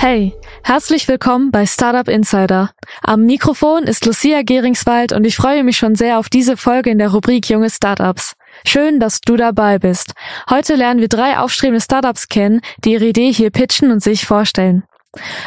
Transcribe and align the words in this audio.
Hey, 0.00 0.32
herzlich 0.62 1.08
willkommen 1.08 1.50
bei 1.50 1.66
Startup 1.66 2.06
Insider. 2.06 2.70
Am 3.02 3.26
Mikrofon 3.26 3.82
ist 3.82 4.06
Lucia 4.06 4.42
Geringswald 4.42 5.12
und 5.12 5.24
ich 5.24 5.34
freue 5.34 5.64
mich 5.64 5.76
schon 5.76 5.96
sehr 5.96 6.20
auf 6.20 6.28
diese 6.28 6.56
Folge 6.56 6.90
in 6.90 6.98
der 6.98 7.10
Rubrik 7.10 7.50
Junge 7.50 7.68
Startups. 7.68 8.36
Schön, 8.64 9.00
dass 9.00 9.20
du 9.20 9.36
dabei 9.36 9.80
bist. 9.80 10.12
Heute 10.48 10.76
lernen 10.76 11.00
wir 11.00 11.08
drei 11.08 11.36
aufstrebende 11.38 11.80
Startups 11.80 12.28
kennen, 12.28 12.60
die 12.84 12.92
ihre 12.92 13.06
Idee 13.06 13.32
hier 13.32 13.50
pitchen 13.50 13.90
und 13.90 14.00
sich 14.00 14.24
vorstellen. 14.24 14.84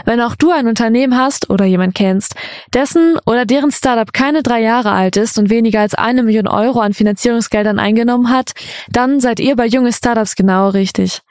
Wenn 0.03 0.19
auch 0.19 0.35
du 0.35 0.51
ein 0.51 0.67
Unternehmen 0.67 1.17
hast 1.17 1.49
oder 1.49 1.63
jemand 1.63 1.95
kennst, 1.95 2.35
dessen 2.73 3.17
oder 3.25 3.45
deren 3.45 3.71
Startup 3.71 4.11
keine 4.11 4.43
drei 4.43 4.61
Jahre 4.61 4.91
alt 4.91 5.15
ist 5.15 5.39
und 5.39 5.49
weniger 5.49 5.79
als 5.79 5.95
eine 5.95 6.23
Million 6.23 6.49
Euro 6.49 6.81
an 6.81 6.93
Finanzierungsgeldern 6.93 7.79
eingenommen 7.79 8.29
hat, 8.29 8.51
dann 8.91 9.21
seid 9.21 9.39
ihr 9.39 9.55
bei 9.55 9.65
junge 9.65 9.93
Startups 9.93 10.35
genau 10.35 10.67
richtig. 10.67 11.21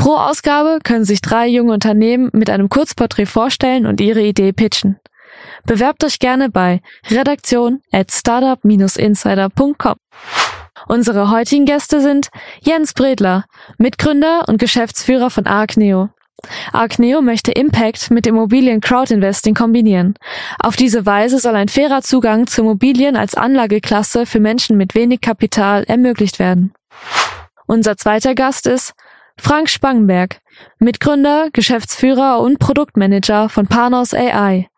Pro 0.00 0.16
Ausgabe 0.16 0.78
können 0.82 1.04
sich 1.04 1.20
drei 1.20 1.46
junge 1.46 1.74
Unternehmen 1.74 2.30
mit 2.32 2.48
einem 2.48 2.70
Kurzporträt 2.70 3.26
vorstellen 3.26 3.84
und 3.84 4.00
ihre 4.00 4.22
Idee 4.22 4.54
pitchen. 4.54 4.98
Bewerbt 5.66 6.02
euch 6.04 6.18
gerne 6.18 6.48
bei 6.48 6.80
redaktion 7.10 7.82
at 7.92 8.10
startup-insider.com. 8.10 9.96
Unsere 10.88 11.30
heutigen 11.30 11.66
Gäste 11.66 12.00
sind 12.00 12.28
Jens 12.62 12.94
Bredler, 12.94 13.44
Mitgründer 13.76 14.44
und 14.48 14.56
Geschäftsführer 14.56 15.28
von 15.28 15.46
Arcneo. 15.46 16.08
Arcneo 16.72 17.20
möchte 17.20 17.52
Impact 17.52 18.10
mit 18.10 18.26
Immobilien 18.26 18.80
Crowdinvesting 18.80 19.54
kombinieren. 19.54 20.14
Auf 20.62 20.76
diese 20.76 21.04
Weise 21.04 21.38
soll 21.38 21.56
ein 21.56 21.68
fairer 21.68 22.00
Zugang 22.00 22.46
zu 22.46 22.62
Immobilien 22.62 23.16
als 23.16 23.34
Anlageklasse 23.34 24.24
für 24.24 24.40
Menschen 24.40 24.78
mit 24.78 24.94
wenig 24.94 25.20
Kapital 25.20 25.84
ermöglicht 25.84 26.38
werden. 26.38 26.72
Unser 27.66 27.98
zweiter 27.98 28.34
Gast 28.34 28.66
ist 28.66 28.94
Frank 29.40 29.70
Spangenberg, 29.70 30.40
Mitgründer, 30.78 31.48
Geschäftsführer 31.52 32.40
und 32.40 32.58
Produktmanager 32.58 33.48
von 33.48 33.66
Panos 33.66 34.12
AI. 34.12 34.68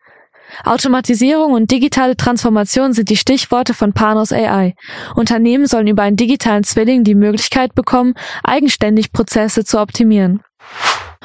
Automatisierung 0.64 1.52
und 1.52 1.70
digitale 1.70 2.16
Transformation 2.16 2.92
sind 2.92 3.10
die 3.10 3.16
Stichworte 3.16 3.74
von 3.74 3.92
Panos 3.92 4.32
AI. 4.32 4.74
Unternehmen 5.16 5.66
sollen 5.66 5.88
über 5.88 6.02
einen 6.02 6.16
digitalen 6.16 6.62
Zwilling 6.62 7.04
die 7.04 7.16
Möglichkeit 7.16 7.74
bekommen, 7.74 8.14
eigenständig 8.44 9.12
Prozesse 9.12 9.64
zu 9.64 9.80
optimieren. 9.80 10.42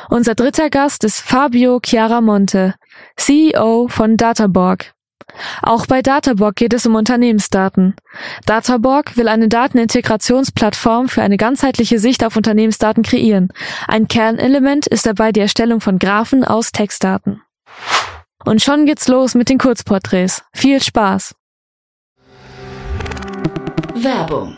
Unser 0.10 0.34
dritter 0.34 0.70
Gast 0.70 1.04
ist 1.04 1.22
Fabio 1.22 1.80
Chiaramonte, 1.84 2.74
CEO 3.18 3.88
von 3.88 4.18
Databorg. 4.18 4.94
Auch 5.62 5.86
bei 5.86 6.02
Databorg 6.02 6.56
geht 6.56 6.74
es 6.74 6.86
um 6.86 6.96
Unternehmensdaten. 6.96 7.96
Databorg 8.46 9.18
will 9.18 9.28
eine 9.28 9.48
Datenintegrationsplattform 9.48 11.10
für 11.10 11.22
eine 11.22 11.38
ganzheitliche 11.38 12.00
Sicht 12.00 12.24
auf 12.24 12.36
Unternehmensdaten 12.36 13.04
kreieren. 13.04 13.50
Ein 13.88 14.08
Kernelement 14.08 14.88
ist 14.88 15.06
dabei 15.06 15.32
die 15.32 15.42
Erstellung 15.42 15.82
von 15.82 16.00
Graphen 16.00 16.44
aus 16.44 16.72
Textdaten. 16.72 17.42
Und 18.46 18.62
schon 18.62 18.86
geht's 18.86 19.08
los 19.08 19.36
mit 19.36 19.50
den 19.50 19.58
Kurzporträts. 19.58 20.44
Viel 20.54 20.82
Spaß! 20.82 21.36
Werbung. 23.96 24.58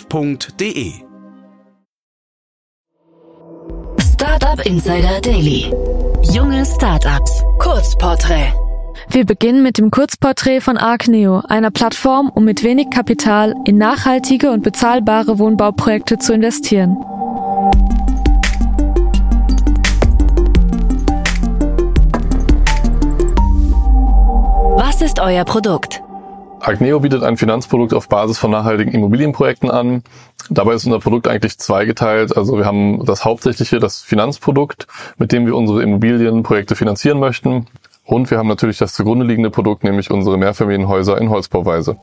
www.startup.de. 0.09 0.93
Startup 3.99 4.65
Insider 4.65 5.21
Daily. 5.21 5.73
Junge 6.23 6.65
Startups. 6.65 7.43
Kurzporträt. 7.59 8.53
Wir 9.09 9.25
beginnen 9.25 9.63
mit 9.63 9.77
dem 9.77 9.91
Kurzporträt 9.91 10.61
von 10.61 10.77
Arcneo, 10.77 11.41
einer 11.47 11.71
Plattform, 11.71 12.29
um 12.29 12.45
mit 12.45 12.63
wenig 12.63 12.89
Kapital 12.89 13.55
in 13.65 13.77
nachhaltige 13.77 14.51
und 14.51 14.63
bezahlbare 14.63 15.39
Wohnbauprojekte 15.39 16.17
zu 16.17 16.33
investieren. 16.33 16.97
Was 24.77 25.01
ist 25.01 25.19
euer 25.19 25.43
Produkt? 25.45 26.01
Agneo 26.61 26.99
bietet 26.99 27.23
ein 27.23 27.37
Finanzprodukt 27.37 27.93
auf 27.93 28.07
Basis 28.07 28.37
von 28.37 28.51
nachhaltigen 28.51 28.93
Immobilienprojekten 28.93 29.71
an. 29.71 30.03
Dabei 30.49 30.73
ist 30.73 30.85
unser 30.85 30.99
Produkt 30.99 31.27
eigentlich 31.27 31.57
zweigeteilt. 31.57 32.37
Also 32.37 32.57
wir 32.57 32.65
haben 32.65 33.03
das 33.05 33.25
hauptsächliche, 33.25 33.79
das 33.79 34.01
Finanzprodukt, 34.01 34.87
mit 35.17 35.31
dem 35.31 35.45
wir 35.45 35.55
unsere 35.55 35.81
Immobilienprojekte 35.81 36.75
finanzieren 36.75 37.19
möchten. 37.19 37.67
Und 38.05 38.29
wir 38.29 38.37
haben 38.37 38.47
natürlich 38.47 38.77
das 38.77 38.93
zugrunde 38.93 39.25
liegende 39.25 39.49
Produkt, 39.49 39.83
nämlich 39.83 40.11
unsere 40.11 40.37
Mehrfamilienhäuser 40.37 41.19
in 41.19 41.29
Holzbauweise. 41.29 41.97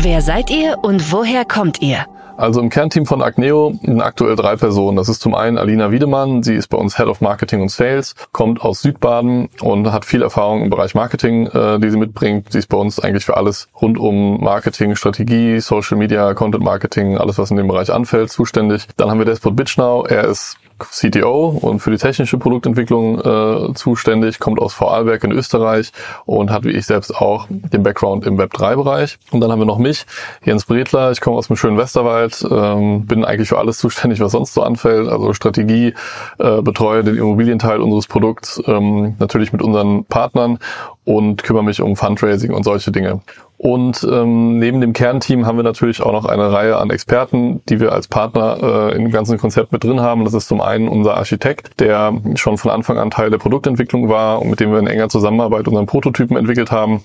Wer 0.00 0.22
seid 0.22 0.50
ihr 0.50 0.78
und 0.82 1.12
woher 1.12 1.44
kommt 1.44 1.82
ihr? 1.82 2.06
Also 2.38 2.60
im 2.60 2.70
Kernteam 2.70 3.04
von 3.04 3.20
Agneo 3.20 3.74
sind 3.82 4.00
aktuell 4.00 4.36
drei 4.36 4.54
Personen. 4.54 4.96
Das 4.96 5.08
ist 5.08 5.20
zum 5.20 5.34
einen 5.34 5.58
Alina 5.58 5.90
Wiedemann, 5.90 6.44
sie 6.44 6.54
ist 6.54 6.68
bei 6.68 6.78
uns 6.78 6.96
Head 6.96 7.08
of 7.08 7.20
Marketing 7.20 7.62
und 7.62 7.68
Sales, 7.68 8.14
kommt 8.30 8.60
aus 8.60 8.80
Südbaden 8.80 9.48
und 9.60 9.90
hat 9.90 10.04
viel 10.04 10.22
Erfahrung 10.22 10.62
im 10.62 10.70
Bereich 10.70 10.94
Marketing, 10.94 11.48
äh, 11.48 11.80
die 11.80 11.90
sie 11.90 11.96
mitbringt. 11.96 12.52
Sie 12.52 12.60
ist 12.60 12.68
bei 12.68 12.76
uns 12.76 13.00
eigentlich 13.00 13.24
für 13.24 13.36
alles 13.36 13.66
rund 13.82 13.98
um 13.98 14.40
Marketing, 14.40 14.94
Strategie, 14.94 15.58
Social 15.58 15.98
Media, 15.98 16.32
Content 16.34 16.62
Marketing, 16.62 17.18
alles 17.18 17.38
was 17.38 17.50
in 17.50 17.56
dem 17.56 17.66
Bereich 17.66 17.92
anfällt, 17.92 18.30
zuständig. 18.30 18.86
Dann 18.96 19.10
haben 19.10 19.18
wir 19.18 19.26
Despot 19.26 19.56
Bitschnau, 19.56 20.04
er 20.04 20.26
ist 20.26 20.58
CTO 20.78 21.58
und 21.60 21.80
für 21.80 21.90
die 21.90 21.96
technische 21.96 22.38
Produktentwicklung 22.38 23.20
äh, 23.20 23.74
zuständig, 23.74 24.38
kommt 24.38 24.60
aus 24.60 24.74
Vorarlberg 24.74 25.24
in 25.24 25.32
Österreich 25.32 25.92
und 26.24 26.50
hat 26.50 26.64
wie 26.64 26.70
ich 26.70 26.86
selbst 26.86 27.14
auch 27.14 27.46
den 27.48 27.82
Background 27.82 28.24
im 28.24 28.38
Web3-Bereich. 28.38 29.18
Und 29.30 29.40
dann 29.40 29.50
haben 29.50 29.60
wir 29.60 29.66
noch 29.66 29.78
mich, 29.78 30.06
Jens 30.44 30.64
Bredler, 30.64 31.10
ich 31.10 31.20
komme 31.20 31.36
aus 31.36 31.48
dem 31.48 31.56
schönen 31.56 31.78
Westerwald, 31.78 32.46
ähm, 32.50 33.06
bin 33.06 33.24
eigentlich 33.24 33.48
für 33.48 33.58
alles 33.58 33.78
zuständig, 33.78 34.20
was 34.20 34.32
sonst 34.32 34.54
so 34.54 34.62
anfällt, 34.62 35.08
also 35.08 35.32
Strategie, 35.32 35.94
äh, 36.38 36.62
betreue 36.62 37.04
den 37.04 37.16
Immobilienteil 37.16 37.80
unseres 37.80 38.06
Produkts, 38.06 38.62
ähm, 38.66 39.16
natürlich 39.18 39.52
mit 39.52 39.62
unseren 39.62 40.04
Partnern 40.04 40.58
und 41.08 41.42
kümmere 41.42 41.64
mich 41.64 41.80
um 41.80 41.96
Fundraising 41.96 42.52
und 42.52 42.64
solche 42.64 42.92
Dinge. 42.92 43.22
Und 43.56 44.06
ähm, 44.12 44.58
neben 44.58 44.82
dem 44.82 44.92
Kernteam 44.92 45.46
haben 45.46 45.56
wir 45.56 45.62
natürlich 45.62 46.02
auch 46.02 46.12
noch 46.12 46.26
eine 46.26 46.52
Reihe 46.52 46.76
an 46.76 46.90
Experten, 46.90 47.62
die 47.70 47.80
wir 47.80 47.92
als 47.92 48.08
Partner 48.08 48.58
äh, 48.62 48.94
im 48.94 49.10
ganzen 49.10 49.38
Konzept 49.38 49.72
mit 49.72 49.82
drin 49.82 50.02
haben. 50.02 50.26
Das 50.26 50.34
ist 50.34 50.48
zum 50.48 50.60
einen 50.60 50.86
unser 50.86 51.16
Architekt, 51.16 51.80
der 51.80 52.12
schon 52.34 52.58
von 52.58 52.70
Anfang 52.70 52.98
an 52.98 53.10
Teil 53.10 53.30
der 53.30 53.38
Produktentwicklung 53.38 54.10
war 54.10 54.42
und 54.42 54.50
mit 54.50 54.60
dem 54.60 54.70
wir 54.70 54.78
in 54.80 54.86
enger 54.86 55.08
Zusammenarbeit 55.08 55.66
unseren 55.66 55.86
Prototypen 55.86 56.36
entwickelt 56.36 56.70
haben. 56.70 57.02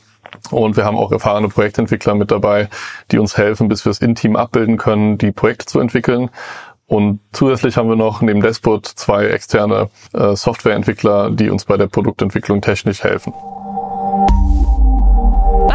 Und 0.51 0.75
wir 0.75 0.83
haben 0.83 0.97
auch 0.97 1.13
erfahrene 1.13 1.47
Projektentwickler 1.47 2.13
mit 2.13 2.29
dabei, 2.29 2.67
die 3.09 3.19
uns 3.19 3.37
helfen, 3.37 3.69
bis 3.69 3.85
wir 3.85 3.91
es 3.91 4.01
in 4.01 4.15
Team 4.15 4.35
abbilden 4.35 4.75
können, 4.75 5.17
die 5.17 5.31
Projekte 5.31 5.65
zu 5.65 5.79
entwickeln. 5.79 6.29
Und 6.87 7.21
zusätzlich 7.31 7.77
haben 7.77 7.87
wir 7.87 7.95
noch 7.95 8.21
neben 8.21 8.41
Despot 8.41 8.85
zwei 8.85 9.27
externe 9.27 9.89
äh, 10.13 10.35
Softwareentwickler, 10.35 11.31
die 11.31 11.49
uns 11.49 11.63
bei 11.63 11.77
der 11.77 11.87
Produktentwicklung 11.87 12.59
technisch 12.59 13.01
helfen. 13.01 13.33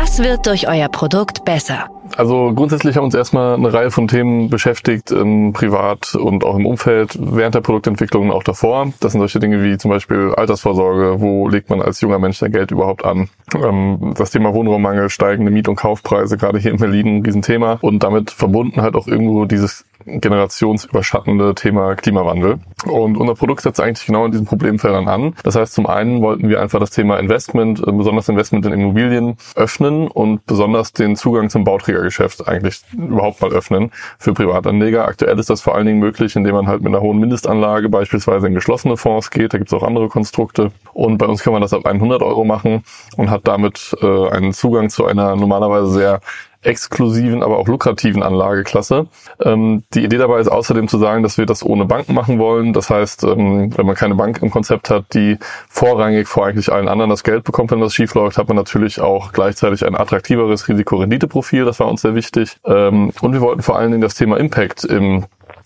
Was 0.09 0.21
wird 0.21 0.47
durch 0.47 0.67
euer 0.67 0.89
Produkt 0.89 1.45
besser? 1.45 1.91
Also 2.17 2.55
grundsätzlich 2.55 2.97
haben 2.97 3.05
uns 3.05 3.15
erstmal 3.15 3.55
eine 3.57 3.71
Reihe 3.71 3.91
von 3.91 4.09
Themen 4.09 4.49
beschäftigt, 4.49 5.13
ähm, 5.13 5.53
privat 5.53 6.15
und 6.15 6.45
auch 6.45 6.57
im 6.57 6.65
Umfeld, 6.65 7.19
während 7.21 7.55
der 7.55 7.61
Produktentwicklung 7.61 8.31
und 8.31 8.33
auch 8.33 8.43
davor. 8.43 8.91
Das 9.01 9.13
sind 9.13 9.21
solche 9.21 9.39
Dinge 9.39 9.63
wie 9.63 9.77
zum 9.77 9.91
Beispiel 9.91 10.33
Altersvorsorge, 10.35 11.21
wo 11.21 11.47
legt 11.47 11.69
man 11.69 11.83
als 11.83 12.01
junger 12.01 12.19
Mensch 12.19 12.39
sein 12.39 12.53
Geld 12.53 12.71
überhaupt 12.71 13.05
an? 13.05 13.29
Ähm, 13.55 14.15
das 14.17 14.31
Thema 14.31 14.55
Wohnraummangel, 14.55 15.11
steigende 15.11 15.53
Miet- 15.53 15.69
und 15.69 15.77
Kaufpreise, 15.77 16.39
gerade 16.39 16.59
hier 16.59 16.71
in 16.71 16.79
Berlin 16.79 17.19
ein 17.19 17.23
Riesenthema. 17.23 17.77
Und 17.83 18.03
damit 18.03 18.31
verbunden 18.31 18.81
halt 18.81 18.97
auch 18.97 19.09
irgendwo 19.09 19.45
dieses 19.45 19.85
generationsüberschattende 20.21 21.55
Thema 21.55 21.95
Klimawandel. 21.95 22.59
Und 22.87 23.17
unser 23.17 23.35
Produkt 23.35 23.63
setzt 23.63 23.81
eigentlich 23.81 24.07
genau 24.07 24.25
in 24.25 24.33
diesen 24.33 24.47
Problemfeldern 24.47 25.09
an. 25.09 25.35
Das 25.43 25.57
heißt, 25.57 25.75
zum 25.75 25.87
einen 25.87 26.23
wollten 26.23 26.49
wir 26.49 26.61
einfach 26.61 26.81
das 26.81 26.91
Thema 26.91 27.19
Investment, 27.19 27.81
äh, 27.87 27.93
besonders 27.93 28.29
Investment 28.29 28.67
in 28.67 28.73
Immobilien, 28.73 29.37
öffnen 29.57 30.09
und 30.09 30.47
besonders 30.47 30.93
den 30.93 31.17
Zugang 31.17 31.51
zum 31.51 31.65
Bauträgergeschäft 31.65 32.47
eigentlich 32.47 32.83
überhaupt 32.93 33.41
mal 33.43 33.53
öffnen 33.53 33.91
für 34.19 34.33
Privatanleger. 34.33 35.07
Aktuell 35.07 35.39
ist 35.39 35.51
das 35.51 35.61
vor 35.61 35.75
allen 35.75 35.87
Dingen 35.87 35.99
möglich, 35.99 36.37
indem 36.37 36.55
man 36.55 36.67
halt 36.67 36.83
mit 36.83 36.95
einer 36.95 37.03
hohen 37.03 37.19
Mindestanlage 37.19 37.89
beispielsweise 37.89 38.47
in 38.47 38.55
geschlossene 38.55 38.97
Fonds 38.97 39.31
geht. 39.31 39.53
Da 39.53 39.59
gibt 39.59 39.71
es 39.71 39.75
auch 39.75 39.83
andere 39.83 40.09
Konstrukte. 40.09 40.71
Und 40.95 41.19
bei 41.19 41.27
uns 41.27 41.43
kann 41.43 41.53
man 41.53 41.63
das 41.63 41.73
ab 41.73 41.85
100 41.85 42.23
Euro 42.23 42.45
machen 42.45 42.85
und 43.17 43.31
hat 43.31 43.47
damit 43.49 43.97
äh, 44.03 44.29
einen 44.29 44.53
Zugang 44.53 44.89
zu 44.91 45.05
einer 45.05 45.37
normalerweise 45.37 45.91
sehr 45.91 46.21
exklusiven, 46.69 47.43
aber 47.43 47.59
auch 47.59 47.67
lukrativen 47.67 48.23
Anlageklasse. 48.23 49.07
Ähm, 49.43 49.85
die 49.95 50.05
Idee 50.05 50.19
dabei 50.19 50.39
ist 50.39 50.49
außerdem 50.49 50.87
zu 50.87 50.99
sagen, 50.99 51.23
dass 51.23 51.39
wir 51.39 51.47
das 51.47 51.65
ohne 51.65 51.87
Banken 51.87 52.15
machen 52.15 52.39
wollen. 52.39 52.75
Das 52.75 52.91
heißt, 52.91 53.25
ähm, 53.25 53.77
wenn 53.77 53.87
man 53.87 53.97
keine 53.97 54.15
Bank 54.15 54.43
im 54.43 54.51
Konzept 54.51 54.91
hat, 54.91 55.15
die 55.15 55.39
vorrangig 55.69 56.29
vor 56.29 56.47
eigentlich 56.47 56.71
allen 56.71 56.89
anderen 56.89 57.11
das 57.11 57.25
Geld 57.25 57.45
bekommt, 57.45 57.71
wenn 57.71 57.81
was 57.81 57.95
schief 57.95 58.15
läuft, 58.15 58.37
hat 58.37 58.49
man 58.49 58.57
natürlich 58.57 59.01
auch 59.01 59.33
gleichzeitig 59.33 59.85
ein 59.87 59.97
attraktiveres 59.97 60.69
Risiko-Rendite-Profil. 60.69 61.65
Das 61.65 61.81
war 61.81 61.89
uns 61.89 62.03
sehr 62.03 62.15
wichtig. 62.15 62.59
Ähm, 62.67 63.13
und 63.21 63.33
wir 63.33 63.41
wollten 63.41 63.63
vor 63.63 63.79
allen 63.79 63.91
Dingen 63.91 64.03
das 64.03 64.15
Thema 64.15 64.37
Impact 64.37 64.85
im 64.85 65.25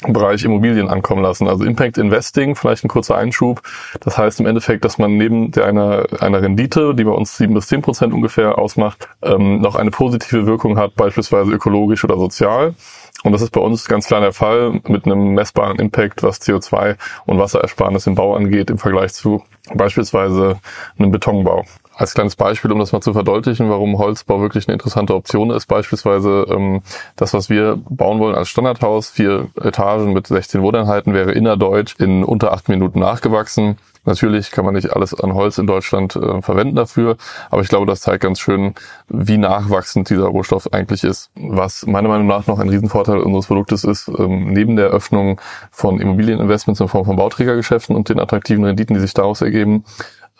Bereich 0.09 0.45
Immobilien 0.45 0.89
ankommen 0.89 1.23
lassen. 1.23 1.49
Also 1.49 1.65
Impact 1.65 1.99
Investing, 1.99 2.57
vielleicht 2.57 2.85
ein 2.85 2.89
kurzer 2.89 3.17
Einschub. 3.17 3.63
Das 4.01 4.19
heißt 4.19 4.41
im 4.41 4.47
Endeffekt, 4.47 4.85
dass 4.85 4.99
man 4.99 5.17
neben 5.17 5.53
der 5.53 5.67
einer, 5.67 6.07
einer 6.21 6.43
Rendite, 6.43 6.95
die 6.95 7.05
bei 7.05 7.13
uns 7.13 7.37
sieben 7.37 7.55
bis 7.55 7.69
zehn 7.69 7.83
Prozent 7.83 8.13
ungefähr 8.13 8.59
ausmacht, 8.59 9.09
ähm, 9.23 9.61
noch 9.61 9.77
eine 9.77 9.91
positive 9.91 10.47
Wirkung 10.47 10.79
hat, 10.79 10.95
beispielsweise 10.95 11.53
ökologisch 11.53 12.05
oder 12.05 12.17
sozial. 12.17 12.75
Und 13.23 13.33
das 13.33 13.43
ist 13.43 13.51
bei 13.51 13.61
uns 13.61 13.87
ganz 13.87 14.07
klar 14.07 14.21
der 14.21 14.33
Fall 14.33 14.81
mit 14.89 15.07
einem 15.07 15.35
messbaren 15.35 15.79
Impact, 15.79 16.23
was 16.23 16.41
CO2 16.41 16.97
und 17.27 17.39
Wasserersparnis 17.39 18.07
im 18.07 18.17
Bau 18.17 18.35
angeht, 18.35 18.71
im 18.71 18.79
Vergleich 18.79 19.13
zu 19.13 19.45
beispielsweise 19.75 20.59
einem 20.99 21.13
Betonbau. 21.13 21.65
Als 21.94 22.15
kleines 22.15 22.37
Beispiel, 22.37 22.73
um 22.73 22.79
das 22.79 22.93
mal 22.93 23.03
zu 23.03 23.12
verdeutlichen, 23.12 23.69
warum 23.69 23.99
Holzbau 23.99 24.41
wirklich 24.41 24.67
eine 24.67 24.75
interessante 24.75 25.15
Option 25.15 25.50
ist, 25.50 25.67
beispielsweise 25.67 26.47
ähm, 26.49 26.83
das, 27.17 27.35
was 27.35 27.50
wir 27.50 27.79
bauen 27.89 28.19
wollen 28.19 28.35
als 28.35 28.49
Standardhaus, 28.49 29.11
vier 29.11 29.49
Etagen 29.61 30.12
mit 30.12 30.27
16 30.27 30.62
Wohneinheiten, 30.62 31.12
wäre 31.12 31.33
innerdeutsch 31.33 31.97
in 31.99 32.25
unter 32.25 32.53
acht 32.53 32.69
Minuten 32.69 32.99
nachgewachsen. 32.99 33.77
Natürlich 34.05 34.50
kann 34.50 34.65
man 34.65 34.75
nicht 34.75 34.91
alles 34.91 35.15
an 35.15 35.35
Holz 35.35 35.59
in 35.59 35.67
Deutschland 35.69 36.17
äh, 36.17 36.43
verwenden 36.43 36.75
dafür, 36.75 37.17
aber 37.50 37.62
ich 37.62 37.69
glaube, 37.69 37.87
das 37.87 38.00
zeigt 38.00 38.23
ganz 38.23 38.41
schön, 38.41 38.75
wie 39.09 39.39
nachwachsend 39.39 40.11
dieser 40.11 40.27
Rohstoff 40.27 40.73
eigentlich 40.73 41.05
ist. 41.05 41.31
Was 41.37 41.87
meiner 41.87 42.09
Meinung 42.09 42.27
nach 42.27 42.49
noch 42.49 42.59
ein 42.59 42.69
Riesenvorteil 42.69 43.19
unseres 43.19 43.47
Produktes 43.47 43.85
ist, 43.85 44.09
ähm, 44.09 44.53
neben 44.53 44.75
der 44.75 44.87
Öffnung 44.87 45.41
von 45.71 46.00
Immobilieninvestments 46.00 46.81
in 46.81 46.89
Form 46.89 47.05
von 47.05 47.17
Bauträgergeschäften 47.17 47.94
und 47.94 48.09
den 48.09 48.19
attraktiven 48.19 48.65
Renditen, 48.65 48.94
die 48.94 49.00
sich 49.00 49.15
daraus 49.15 49.41
ergeben, 49.41 49.85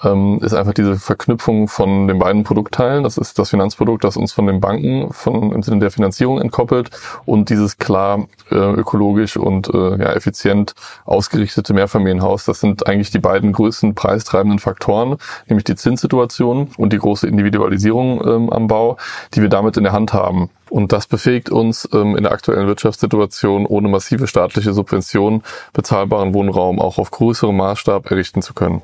ähm, 0.04 0.40
ist 0.43 0.54
einfach 0.54 0.75
diese 0.75 0.96
Verknüpfung 0.96 1.69
von 1.69 2.08
den 2.08 2.19
beiden 2.19 2.44
Produktteilen. 2.44 3.04
Das 3.04 3.19
ist 3.19 3.38
das 3.38 3.50
Finanzprodukt, 3.50 4.04
das 4.04 4.16
uns 4.16 4.32
von 4.32 4.46
den 4.46 4.60
Banken 4.60 5.12
von, 5.12 5.52
im 5.52 5.62
Sinne 5.62 5.81
der 5.81 5.90
Finanzierung 5.90 6.40
entkoppelt 6.40 6.90
und 7.25 7.50
dieses 7.50 7.78
klar 7.78 8.26
äh, 8.50 8.56
ökologisch 8.56 9.37
und 9.37 9.69
äh, 9.72 9.99
ja, 9.99 10.12
effizient 10.12 10.75
ausgerichtete 11.04 11.75
Mehrfamilienhaus. 11.75 12.44
Das 12.44 12.60
sind 12.60 12.87
eigentlich 12.87 13.10
die 13.10 13.19
beiden 13.19 13.52
größten 13.52 13.94
preistreibenden 13.94 14.58
Faktoren, 14.58 15.16
nämlich 15.49 15.64
die 15.64 15.76
Zinssituation 15.76 16.69
und 16.76 16.93
die 16.93 16.99
große 16.99 17.26
Individualisierung 17.26 18.26
ähm, 18.26 18.50
am 18.50 18.66
Bau, 18.66 18.96
die 19.34 19.43
wir 19.43 19.49
damit 19.49 19.76
in 19.76 19.84
der 19.84 19.93
Hand 19.93 20.12
haben. 20.12 20.50
Und 20.70 20.93
das 20.93 21.06
befähigt 21.06 21.50
uns 21.50 21.87
ähm, 21.93 22.16
in 22.16 22.22
der 22.22 22.32
aktuellen 22.32 22.66
Wirtschaftssituation 22.66 23.66
ohne 23.66 23.88
massive 23.88 24.26
staatliche 24.26 24.72
Subventionen 24.72 25.43
bezahlbaren 25.75 26.32
Wohnraum 26.32 26.81
auch 26.81 26.99
auf 26.99 27.10
größerem 27.10 27.54
Maßstab 27.54 28.10
errichten 28.10 28.40
zu 28.40 28.54
können. 28.54 28.82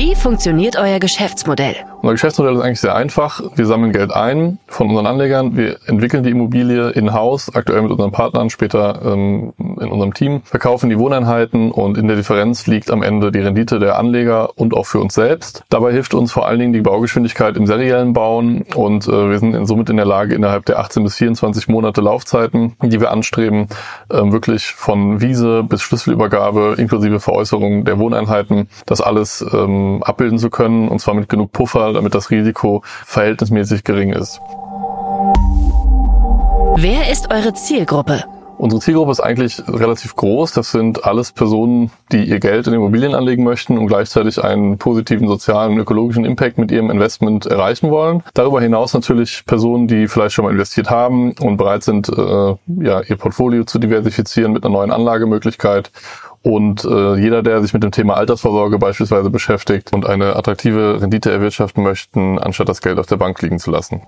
Wie 0.00 0.14
funktioniert 0.14 0.76
euer 0.76 0.98
Geschäftsmodell? 0.98 1.76
Unser 2.02 2.14
Geschäftsmodell 2.14 2.54
ist 2.54 2.62
eigentlich 2.62 2.80
sehr 2.80 2.94
einfach. 2.94 3.42
Wir 3.56 3.66
sammeln 3.66 3.92
Geld 3.92 4.10
ein 4.10 4.58
von 4.68 4.88
unseren 4.88 5.04
Anlegern. 5.04 5.54
Wir 5.54 5.76
entwickeln 5.84 6.24
die 6.24 6.30
Immobilie 6.30 6.88
in-house, 6.90 7.54
aktuell 7.54 7.82
mit 7.82 7.90
unseren 7.90 8.10
Partnern, 8.10 8.48
später 8.48 9.00
ähm, 9.04 9.52
in 9.58 9.90
unserem 9.90 10.14
Team, 10.14 10.40
verkaufen 10.44 10.88
die 10.88 10.98
Wohneinheiten 10.98 11.70
und 11.70 11.98
in 11.98 12.08
der 12.08 12.16
Differenz 12.16 12.66
liegt 12.66 12.90
am 12.90 13.02
Ende 13.02 13.30
die 13.30 13.40
Rendite 13.40 13.78
der 13.78 13.98
Anleger 13.98 14.58
und 14.58 14.72
auch 14.72 14.86
für 14.86 14.98
uns 14.98 15.12
selbst. 15.12 15.62
Dabei 15.68 15.92
hilft 15.92 16.14
uns 16.14 16.32
vor 16.32 16.46
allen 16.46 16.58
Dingen 16.58 16.72
die 16.72 16.80
Baugeschwindigkeit 16.80 17.58
im 17.58 17.66
seriellen 17.66 18.14
Bauen 18.14 18.64
und 18.74 19.06
äh, 19.06 19.28
wir 19.28 19.38
sind 19.38 19.66
somit 19.66 19.90
in 19.90 19.98
der 19.98 20.06
Lage, 20.06 20.34
innerhalb 20.34 20.64
der 20.64 20.78
18 20.78 21.02
bis 21.02 21.16
24 21.16 21.68
Monate 21.68 22.00
Laufzeiten, 22.00 22.76
die 22.82 22.98
wir 22.98 23.10
anstreben, 23.10 23.66
äh, 24.08 24.16
wirklich 24.32 24.68
von 24.68 25.20
Wiese 25.20 25.64
bis 25.64 25.82
Schlüsselübergabe 25.82 26.76
inklusive 26.78 27.20
Veräußerung 27.20 27.84
der 27.84 27.98
Wohneinheiten, 27.98 28.68
das 28.86 29.02
alles 29.02 29.44
ähm, 29.52 30.02
abbilden 30.02 30.38
zu 30.38 30.48
können 30.48 30.88
und 30.88 30.98
zwar 31.00 31.12
mit 31.12 31.28
genug 31.28 31.52
Puffer, 31.52 31.89
damit 31.92 32.14
das 32.14 32.30
Risiko 32.30 32.82
verhältnismäßig 32.84 33.84
gering 33.84 34.12
ist. 34.12 34.40
Wer 36.76 37.10
ist 37.10 37.30
eure 37.30 37.52
Zielgruppe? 37.52 38.24
Unsere 38.60 38.82
Zielgruppe 38.82 39.12
ist 39.12 39.20
eigentlich 39.20 39.62
relativ 39.68 40.14
groß. 40.16 40.52
Das 40.52 40.70
sind 40.70 41.06
alles 41.06 41.32
Personen, 41.32 41.90
die 42.12 42.24
ihr 42.24 42.40
Geld 42.40 42.66
in 42.66 42.74
Immobilien 42.74 43.14
anlegen 43.14 43.42
möchten 43.42 43.78
und 43.78 43.86
gleichzeitig 43.86 44.44
einen 44.44 44.76
positiven 44.76 45.28
sozialen 45.28 45.72
und 45.72 45.78
ökologischen 45.78 46.26
Impact 46.26 46.58
mit 46.58 46.70
ihrem 46.70 46.90
Investment 46.90 47.46
erreichen 47.46 47.90
wollen. 47.90 48.22
Darüber 48.34 48.60
hinaus 48.60 48.92
natürlich 48.92 49.44
Personen, 49.46 49.88
die 49.88 50.08
vielleicht 50.08 50.34
schon 50.34 50.44
mal 50.44 50.50
investiert 50.50 50.90
haben 50.90 51.32
und 51.40 51.56
bereit 51.56 51.84
sind, 51.84 52.10
äh, 52.10 52.54
ja, 52.84 53.00
ihr 53.00 53.16
Portfolio 53.16 53.64
zu 53.64 53.78
diversifizieren 53.78 54.52
mit 54.52 54.62
einer 54.62 54.74
neuen 54.74 54.90
Anlagemöglichkeit 54.90 55.90
und 56.42 56.84
äh, 56.84 57.14
jeder, 57.14 57.42
der 57.42 57.62
sich 57.62 57.72
mit 57.72 57.82
dem 57.82 57.92
Thema 57.92 58.18
Altersvorsorge 58.18 58.78
beispielsweise 58.78 59.30
beschäftigt 59.30 59.94
und 59.94 60.04
eine 60.04 60.36
attraktive 60.36 61.00
Rendite 61.00 61.30
erwirtschaften 61.30 61.82
möchten, 61.82 62.38
anstatt 62.38 62.68
das 62.68 62.82
Geld 62.82 62.98
auf 62.98 63.06
der 63.06 63.16
Bank 63.16 63.40
liegen 63.40 63.58
zu 63.58 63.70
lassen. 63.70 64.02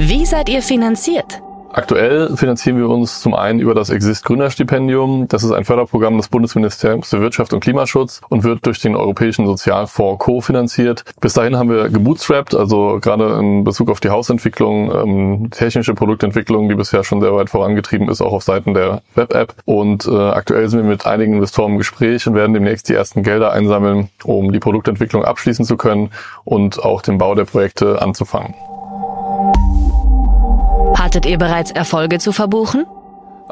Wie 0.00 0.26
seid 0.26 0.48
ihr 0.48 0.62
finanziert? 0.62 1.40
Aktuell 1.74 2.36
finanzieren 2.36 2.76
wir 2.76 2.86
uns 2.90 3.22
zum 3.22 3.32
einen 3.32 3.58
über 3.58 3.74
das 3.74 3.88
Exist 3.88 4.26
Gründerstipendium. 4.26 5.26
Das 5.28 5.42
ist 5.42 5.52
ein 5.52 5.64
Förderprogramm 5.64 6.18
des 6.18 6.28
Bundesministeriums 6.28 7.08
für 7.08 7.22
Wirtschaft 7.22 7.54
und 7.54 7.60
Klimaschutz 7.60 8.20
und 8.28 8.44
wird 8.44 8.66
durch 8.66 8.80
den 8.80 8.94
Europäischen 8.94 9.46
Sozialfonds 9.46 10.22
co-finanziert. 10.22 11.02
Bis 11.22 11.32
dahin 11.32 11.56
haben 11.56 11.70
wir 11.70 11.88
gebootstrapped, 11.88 12.54
also 12.54 12.98
gerade 13.00 13.38
in 13.38 13.64
Bezug 13.64 13.90
auf 13.90 14.00
die 14.00 14.10
Hausentwicklung, 14.10 14.92
ähm, 14.92 15.50
technische 15.50 15.94
Produktentwicklung, 15.94 16.68
die 16.68 16.74
bisher 16.74 17.04
schon 17.04 17.22
sehr 17.22 17.34
weit 17.34 17.48
vorangetrieben 17.48 18.10
ist, 18.10 18.20
auch 18.20 18.34
auf 18.34 18.42
Seiten 18.42 18.74
der 18.74 19.00
Web-App. 19.14 19.54
Und 19.64 20.06
äh, 20.06 20.10
aktuell 20.14 20.68
sind 20.68 20.82
wir 20.82 20.88
mit 20.90 21.06
einigen 21.06 21.32
Investoren 21.32 21.72
im 21.72 21.78
Gespräch 21.78 22.26
und 22.26 22.34
werden 22.34 22.52
demnächst 22.52 22.90
die 22.90 22.94
ersten 22.94 23.22
Gelder 23.22 23.50
einsammeln, 23.52 24.10
um 24.24 24.52
die 24.52 24.60
Produktentwicklung 24.60 25.24
abschließen 25.24 25.64
zu 25.64 25.78
können 25.78 26.10
und 26.44 26.84
auch 26.84 27.00
den 27.00 27.16
Bau 27.16 27.34
der 27.34 27.46
Projekte 27.46 28.02
anzufangen. 28.02 28.54
Hattet 31.12 31.26
ihr 31.26 31.36
bereits 31.36 31.70
Erfolge 31.70 32.20
zu 32.20 32.32
verbuchen? 32.32 32.86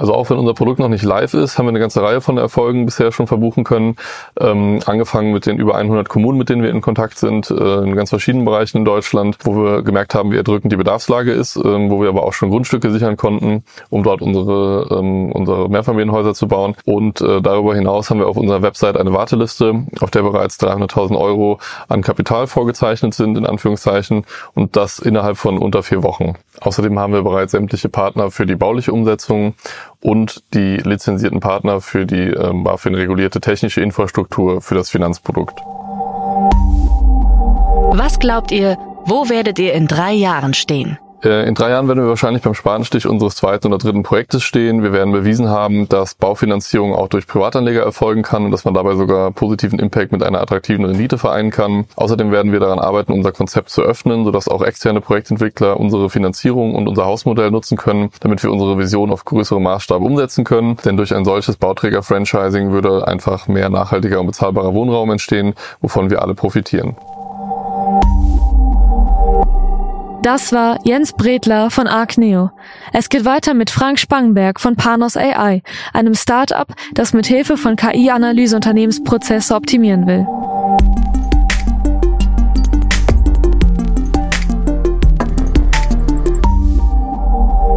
Also 0.00 0.14
auch 0.14 0.30
wenn 0.30 0.38
unser 0.38 0.54
Produkt 0.54 0.78
noch 0.78 0.88
nicht 0.88 1.04
live 1.04 1.35
ist, 1.35 1.59
haben 1.59 1.66
wir 1.66 1.71
eine 1.71 1.78
ganze 1.78 2.02
Reihe 2.02 2.23
von 2.23 2.38
Erfolgen 2.38 2.87
bisher 2.87 3.12
schon 3.12 3.26
verbuchen 3.26 3.64
können. 3.64 3.97
Ähm, 4.40 4.80
angefangen 4.87 5.30
mit 5.30 5.45
den 5.45 5.59
über 5.59 5.75
100 5.75 6.09
Kommunen, 6.09 6.38
mit 6.38 6.49
denen 6.49 6.62
wir 6.62 6.71
in 6.71 6.80
Kontakt 6.80 7.19
sind, 7.19 7.50
äh, 7.50 7.83
in 7.83 7.95
ganz 7.95 8.09
verschiedenen 8.09 8.47
Bereichen 8.47 8.78
in 8.78 8.87
Deutschland, 8.87 9.37
wo 9.45 9.54
wir 9.57 9.83
gemerkt 9.83 10.14
haben, 10.14 10.33
wie 10.33 10.38
erdrückend 10.38 10.73
die 10.73 10.78
Bedarfslage 10.78 11.33
ist, 11.33 11.57
ähm, 11.57 11.90
wo 11.90 12.00
wir 12.00 12.09
aber 12.09 12.25
auch 12.25 12.33
schon 12.33 12.49
Grundstücke 12.49 12.90
sichern 12.90 13.19
konnten, 13.19 13.62
um 13.90 14.02
dort 14.02 14.23
unsere, 14.23 14.88
ähm, 14.90 15.33
unsere 15.33 15.69
Mehrfamilienhäuser 15.69 16.33
zu 16.33 16.49
bauen. 16.49 16.76
Und 16.87 17.21
äh, 17.21 17.42
darüber 17.42 17.75
hinaus 17.75 18.09
haben 18.09 18.21
wir 18.21 18.26
auf 18.26 18.38
unserer 18.38 18.62
Website 18.62 18.97
eine 18.97 19.12
Warteliste, 19.12 19.85
auf 20.00 20.11
der 20.11 20.23
bereits 20.23 20.59
300.000 20.61 21.21
Euro 21.21 21.59
an 21.88 22.00
Kapital 22.00 22.47
vorgezeichnet 22.47 23.12
sind, 23.12 23.37
in 23.37 23.45
Anführungszeichen, 23.45 24.25
und 24.54 24.76
das 24.76 24.99
innerhalb 24.99 25.37
von 25.37 25.59
unter 25.59 25.83
vier 25.83 26.02
Wochen. 26.02 26.37
Außerdem 26.61 26.99
haben 26.99 27.12
wir 27.12 27.23
bereits 27.23 27.52
sämtliche 27.52 27.90
Partner 27.90 28.30
für 28.30 28.47
die 28.47 28.57
bauliche 28.57 28.92
Umsetzung 28.92 29.54
und 30.00 30.42
die 30.54 30.76
lizenzierten 30.78 31.40
Partner 31.40 31.80
für 31.80 32.06
die 32.06 32.28
ähm, 32.30 32.64
BaFin 32.64 32.94
regulierte 32.94 33.40
technische 33.40 33.80
Infrastruktur 33.80 34.61
für 34.61 34.75
das 34.75 34.90
Finanzprodukt. 34.90 35.61
Was 37.92 38.18
glaubt 38.18 38.52
ihr, 38.52 38.78
wo 39.04 39.28
werdet 39.28 39.59
ihr 39.59 39.73
in 39.75 39.87
drei 39.87 40.12
Jahren 40.12 40.54
stehen? 40.54 40.99
Äh, 41.23 41.47
in 41.47 41.55
drei 41.55 41.71
Jahren 41.71 41.87
werden 41.87 42.03
wir 42.03 42.09
wahrscheinlich 42.09 42.43
beim 42.43 42.55
Spatenstich 42.55 43.07
unseres 43.07 43.37
zweiten 43.37 43.67
oder 43.67 43.79
dritten 43.79 44.03
Projektes 44.03 44.43
stehen. 44.43 44.83
Wir 44.83 44.93
werden 44.93 45.12
bewiesen 45.12 45.49
haben, 45.49 45.89
dass 45.89 46.15
Baufinanzierung 46.15 46.95
auch 46.95 47.09
durch 47.09 47.27
Privatanleger 47.27 47.83
erfolgen 47.83 48.23
kann 48.23 48.47
und 48.47 48.53
dass 48.53 48.65
man 48.65 48.73
dabei 48.73 48.95
sogar 48.95 49.31
positiven 49.31 49.79
Impact 49.79 50.12
mit 50.12 50.23
einer 50.23 50.41
attraktiven 50.41 50.85
Rendite 50.85 51.19
vereinen 51.19 51.50
kann. 51.50 51.85
Außerdem 51.97 52.33
werden 52.33 52.53
wir 52.53 52.61
daran 52.61 52.79
arbeiten, 52.79 53.12
unser 53.12 53.33
Konzept 53.33 53.69
zu 53.69 53.83
öffnen, 53.83 54.25
sodass 54.25 54.49
auch 54.49 54.62
externe 54.62 55.03
Projektentwickler 55.03 55.79
unsere 55.79 56.09
Finanzierung 56.09 56.75
und 56.75 56.89
unser 56.89 57.05
Hausmodell 57.05 57.50
nutzen 57.50 57.77
können, 57.77 58.11
damit 58.21 58.43
wir 58.43 58.50
unsere 58.50 58.79
Vision 58.79 59.11
auf 59.11 59.25
größere 59.27 59.61
Maßstab 59.61 60.00
umsetzen 60.00 60.45
können. 60.45 60.79
Denn 60.85 60.97
durch 60.97 61.15
ein 61.15 61.27
solches 61.27 61.57
Bauträger-Franchising 61.57 62.71
würde 62.71 63.07
einfach 63.07 63.47
mehr 63.47 63.69
nachhaltiger 63.69 64.21
und 64.21 64.27
bezahlbarer 64.27 64.73
Wohnraum 64.73 65.11
entstehen, 65.11 65.55
wovon 65.83 66.09
wir 66.09 66.23
alle 66.23 66.35
profitieren. 66.35 66.97
Das 70.23 70.53
war 70.53 70.79
Jens 70.85 71.15
Bredler 71.15 71.71
von 71.71 71.87
Arcneo. 71.87 72.50
Es 72.93 73.09
geht 73.09 73.25
weiter 73.25 73.55
mit 73.55 73.71
Frank 73.71 73.99
Spangenberg 73.99 74.61
von 74.61 74.77
Panos 74.77 75.17
AI, 75.17 75.62
einem 75.95 76.15
Start-up, 76.15 76.75
das 76.93 77.15
mit 77.15 77.27
Hilfe 77.27 77.57
von 77.57 77.75
KI-Analyse 77.75 78.55
Unternehmensprozesse 78.55 79.55
optimieren 79.55 80.07
will. 80.07 80.27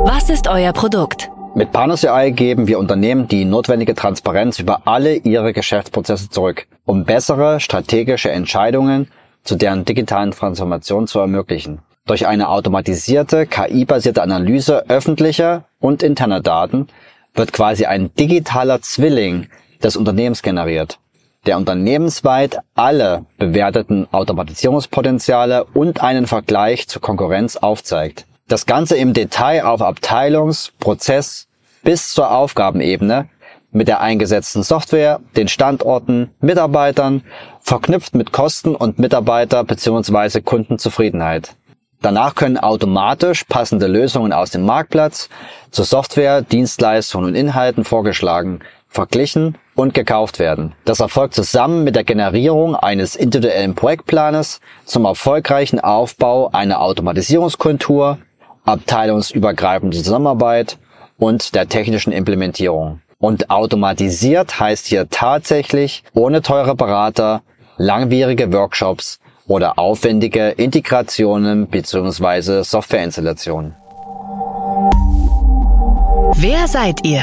Was 0.05 0.29
ist 0.29 0.49
euer 0.49 0.73
Produkt? 0.73 1.31
Mit 1.55 1.71
Panos 1.71 2.03
AI 2.03 2.31
geben 2.31 2.67
wir 2.67 2.77
Unternehmen 2.77 3.29
die 3.29 3.45
notwendige 3.45 3.95
Transparenz 3.95 4.59
über 4.59 4.81
alle 4.85 5.15
ihre 5.15 5.53
Geschäftsprozesse 5.53 6.29
zurück, 6.29 6.67
um 6.83 7.05
bessere 7.05 7.61
strategische 7.61 8.31
Entscheidungen 8.31 9.07
zu 9.45 9.55
deren 9.55 9.85
digitalen 9.85 10.31
Transformation 10.31 11.07
zu 11.07 11.19
ermöglichen. 11.19 11.79
Durch 12.05 12.27
eine 12.27 12.49
automatisierte, 12.49 13.47
KI-basierte 13.47 14.21
Analyse 14.21 14.89
öffentlicher 14.89 15.63
und 15.79 16.03
interner 16.03 16.41
Daten 16.41 16.87
wird 17.33 17.53
quasi 17.53 17.85
ein 17.85 18.13
digitaler 18.15 18.81
Zwilling 18.81 19.47
des 19.81 19.95
Unternehmens 19.95 20.41
generiert, 20.41 20.99
der 21.45 21.55
unternehmensweit 21.55 22.59
alle 22.75 23.25
bewerteten 23.37 24.07
Automatisierungspotenziale 24.11 25.63
und 25.63 26.03
einen 26.03 26.27
Vergleich 26.27 26.89
zur 26.89 27.01
Konkurrenz 27.01 27.55
aufzeigt. 27.55 28.25
Das 28.49 28.65
Ganze 28.65 28.97
im 28.97 29.13
Detail 29.13 29.63
auf 29.63 29.81
Abteilungs-, 29.81 30.71
Prozess- 30.81 31.47
bis 31.83 32.13
zur 32.13 32.31
Aufgabenebene 32.31 33.29
mit 33.71 33.87
der 33.87 34.01
eingesetzten 34.01 34.63
Software, 34.63 35.21
den 35.37 35.47
Standorten, 35.47 36.31
Mitarbeitern, 36.41 37.23
verknüpft 37.61 38.13
mit 38.13 38.33
Kosten 38.33 38.75
und 38.75 38.99
Mitarbeiter 38.99 39.63
bzw. 39.63 40.41
Kundenzufriedenheit. 40.41 41.55
Danach 42.03 42.35
können 42.35 42.57
automatisch 42.57 43.45
passende 43.45 43.87
Lösungen 43.87 44.33
aus 44.33 44.51
dem 44.51 44.65
Marktplatz 44.65 45.29
zur 45.71 45.85
Software, 45.85 46.41
Dienstleistungen 46.41 47.27
und 47.27 47.35
Inhalten 47.35 47.85
vorgeschlagen, 47.85 48.59
verglichen 48.89 49.57
und 49.73 49.93
gekauft 49.93 50.37
werden. 50.37 50.73
Das 50.83 50.99
erfolgt 50.99 51.33
zusammen 51.33 51.85
mit 51.85 51.95
der 51.95 52.03
Generierung 52.03 52.75
eines 52.75 53.15
individuellen 53.15 53.73
Projektplanes 53.73 54.59
zum 54.83 55.05
erfolgreichen 55.05 55.79
Aufbau 55.79 56.49
einer 56.51 56.81
Automatisierungskultur, 56.81 58.17
abteilungsübergreifende 58.65 59.95
Zusammenarbeit 59.95 60.79
und 61.17 61.55
der 61.55 61.69
technischen 61.69 62.11
Implementierung. 62.11 62.99
Und 63.17 63.49
automatisiert 63.49 64.59
heißt 64.59 64.87
hier 64.87 65.09
tatsächlich 65.09 66.03
ohne 66.13 66.41
teure 66.41 66.75
Berater, 66.75 67.43
langwierige 67.77 68.51
Workshops 68.51 69.21
oder 69.47 69.77
aufwendige 69.77 70.49
Integrationen 70.49 71.67
bzw. 71.67 72.63
Softwareinstallationen. 72.63 73.75
Wer 76.35 76.67
seid 76.67 77.05
ihr? 77.05 77.21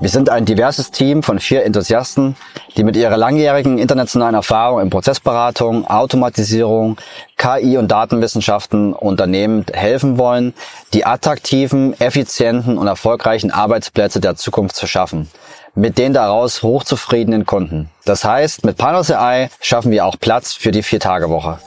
Wir 0.00 0.10
sind 0.10 0.30
ein 0.30 0.44
diverses 0.44 0.92
Team 0.92 1.24
von 1.24 1.40
vier 1.40 1.64
Enthusiasten, 1.64 2.36
die 2.76 2.84
mit 2.84 2.96
ihrer 2.96 3.16
langjährigen 3.16 3.78
internationalen 3.78 4.36
Erfahrung 4.36 4.80
in 4.80 4.90
Prozessberatung, 4.90 5.88
Automatisierung, 5.88 6.96
KI 7.36 7.76
und 7.78 7.90
Datenwissenschaften 7.90 8.92
Unternehmen 8.92 9.66
helfen 9.72 10.16
wollen, 10.16 10.54
die 10.94 11.04
attraktiven, 11.04 12.00
effizienten 12.00 12.78
und 12.78 12.86
erfolgreichen 12.86 13.50
Arbeitsplätze 13.50 14.20
der 14.20 14.36
Zukunft 14.36 14.76
zu 14.76 14.86
schaffen 14.86 15.28
mit 15.74 15.98
den 15.98 16.12
daraus 16.12 16.62
hochzufriedenen 16.62 17.46
Kunden. 17.46 17.90
Das 18.04 18.24
heißt, 18.24 18.64
mit 18.64 18.76
Panos 18.76 19.10
AI 19.10 19.50
schaffen 19.60 19.90
wir 19.90 20.06
auch 20.06 20.16
Platz 20.18 20.54
für 20.54 20.70
die 20.70 20.82
Vier-Tage-Woche. 20.82 21.58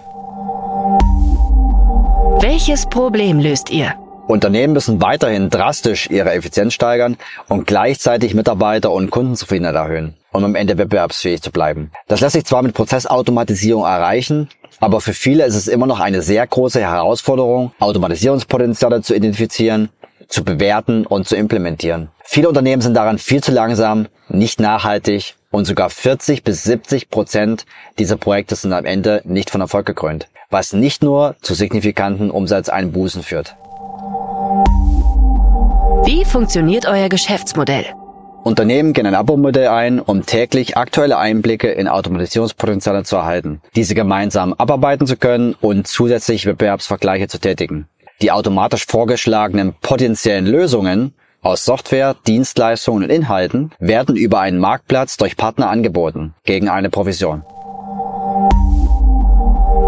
Welches 2.41 2.87
Problem 2.87 3.39
löst 3.39 3.69
ihr? 3.69 3.93
Unternehmen 4.27 4.73
müssen 4.73 5.01
weiterhin 5.01 5.49
drastisch 5.49 6.09
ihre 6.09 6.31
Effizienz 6.31 6.73
steigern 6.73 7.17
und 7.49 7.67
gleichzeitig 7.67 8.33
Mitarbeiter- 8.33 8.91
und 8.91 9.11
Kundenzufriedenheit 9.11 9.75
erhöhen, 9.75 10.15
um 10.31 10.43
am 10.43 10.55
Ende 10.55 10.77
wettbewerbsfähig 10.77 11.41
zu 11.41 11.51
bleiben. 11.51 11.91
Das 12.07 12.21
lässt 12.21 12.33
sich 12.33 12.45
zwar 12.45 12.61
mit 12.61 12.73
Prozessautomatisierung 12.73 13.83
erreichen, 13.83 14.49
aber 14.79 15.01
für 15.01 15.13
viele 15.13 15.45
ist 15.45 15.55
es 15.55 15.67
immer 15.67 15.85
noch 15.85 15.99
eine 15.99 16.21
sehr 16.21 16.45
große 16.47 16.79
Herausforderung, 16.79 17.73
Automatisierungspotenziale 17.79 19.01
zu 19.01 19.13
identifizieren 19.13 19.89
zu 20.31 20.43
bewerten 20.43 21.05
und 21.05 21.27
zu 21.27 21.35
implementieren. 21.35 22.09
Viele 22.23 22.47
Unternehmen 22.47 22.81
sind 22.81 22.95
daran 22.95 23.19
viel 23.19 23.43
zu 23.43 23.51
langsam, 23.51 24.07
nicht 24.29 24.59
nachhaltig 24.59 25.35
und 25.51 25.65
sogar 25.65 25.89
40 25.89 26.43
bis 26.43 26.63
70 26.63 27.09
Prozent 27.09 27.65
dieser 27.99 28.17
Projekte 28.17 28.55
sind 28.55 28.73
am 28.73 28.85
Ende 28.85 29.21
nicht 29.25 29.49
von 29.49 29.61
Erfolg 29.61 29.85
gekrönt, 29.85 30.27
was 30.49 30.73
nicht 30.73 31.03
nur 31.03 31.35
zu 31.41 31.53
signifikanten 31.53 32.31
Umsatzeinbußen 32.31 33.21
führt. 33.21 33.55
Wie 36.05 36.25
funktioniert 36.25 36.87
euer 36.87 37.09
Geschäftsmodell? 37.09 37.85
Unternehmen 38.43 38.93
gehen 38.93 39.05
ein 39.05 39.13
Abo-Modell 39.13 39.67
ein, 39.67 39.99
um 39.99 40.25
täglich 40.25 40.75
aktuelle 40.75 41.19
Einblicke 41.19 41.69
in 41.69 41.87
Automatisierungspotenziale 41.87 43.03
zu 43.03 43.17
erhalten, 43.17 43.61
diese 43.75 43.93
gemeinsam 43.93 44.53
abarbeiten 44.53 45.05
zu 45.05 45.15
können 45.15 45.55
und 45.61 45.87
zusätzlich 45.87 46.47
Wettbewerbsvergleiche 46.47 47.27
zu 47.27 47.39
tätigen. 47.39 47.87
Die 48.21 48.31
automatisch 48.31 48.85
vorgeschlagenen 48.87 49.73
potenziellen 49.81 50.45
Lösungen 50.45 51.13
aus 51.41 51.65
Software, 51.65 52.15
Dienstleistungen 52.27 53.03
und 53.03 53.09
Inhalten 53.09 53.71
werden 53.79 54.15
über 54.15 54.39
einen 54.41 54.59
Marktplatz 54.59 55.17
durch 55.17 55.37
Partner 55.37 55.69
angeboten, 55.69 56.35
gegen 56.43 56.69
eine 56.69 56.91
Provision. 56.91 57.43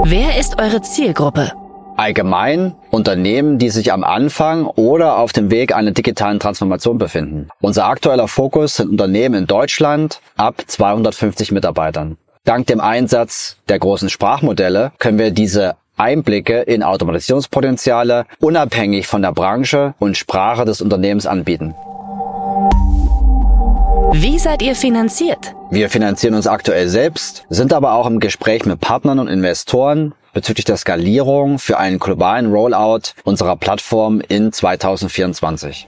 Wer 0.06 0.40
ist 0.40 0.60
eure 0.60 0.82
Zielgruppe? 0.82 1.52
Allgemein 1.96 2.74
Unternehmen, 2.90 3.60
die 3.60 3.70
sich 3.70 3.94
am 3.94 4.04
Anfang 4.04 4.66
oder 4.66 5.20
auf 5.20 5.32
dem 5.32 5.52
Weg 5.52 5.76
einer 5.76 5.92
digitalen 5.92 6.40
Transformation 6.40 6.98
befinden. 6.98 7.50
Unser 7.62 7.86
aktueller 7.86 8.28
Fokus 8.28 8.78
sind 8.78 8.90
Unternehmen 8.90 9.36
in 9.36 9.48
Deutschland 9.48 10.22
ab 10.36 10.64
250 10.66 11.52
Mitarbeitern. 11.52 12.18
Dank 12.46 12.66
dem 12.68 12.82
Einsatz 12.82 13.58
der 13.70 13.78
großen 13.78 14.10
Sprachmodelle 14.10 14.92
können 14.98 15.20
wir 15.20 15.32
diese 15.32 15.76
Einblicke 15.98 16.62
in 16.62 16.84
Automatisierungspotenziale 16.84 18.26
unabhängig 18.40 19.08
von 19.08 19.22
der 19.22 19.32
Branche 19.32 19.94
und 20.00 20.18
Sprache 20.18 20.66
des 20.66 20.82
Unternehmens 20.82 21.26
anbieten. 21.26 21.76
Wie 24.14 24.38
seid 24.38 24.62
ihr 24.62 24.76
finanziert? 24.76 25.56
Wir 25.72 25.90
finanzieren 25.90 26.36
uns 26.36 26.46
aktuell 26.46 26.88
selbst, 26.88 27.46
sind 27.50 27.74
aber 27.74 27.94
auch 27.94 28.06
im 28.06 28.20
Gespräch 28.20 28.66
mit 28.66 28.80
Partnern 28.80 29.20
und 29.20 29.28
Investoren 29.28 30.14
bezüglich 30.34 30.66
der 30.66 30.78
Skalierung 30.78 31.60
für 31.60 31.78
einen 31.78 32.00
globalen 32.00 32.52
Rollout 32.52 33.14
unserer 33.24 33.56
Plattform 33.56 34.22
in 34.22 34.52
2024. 34.52 35.88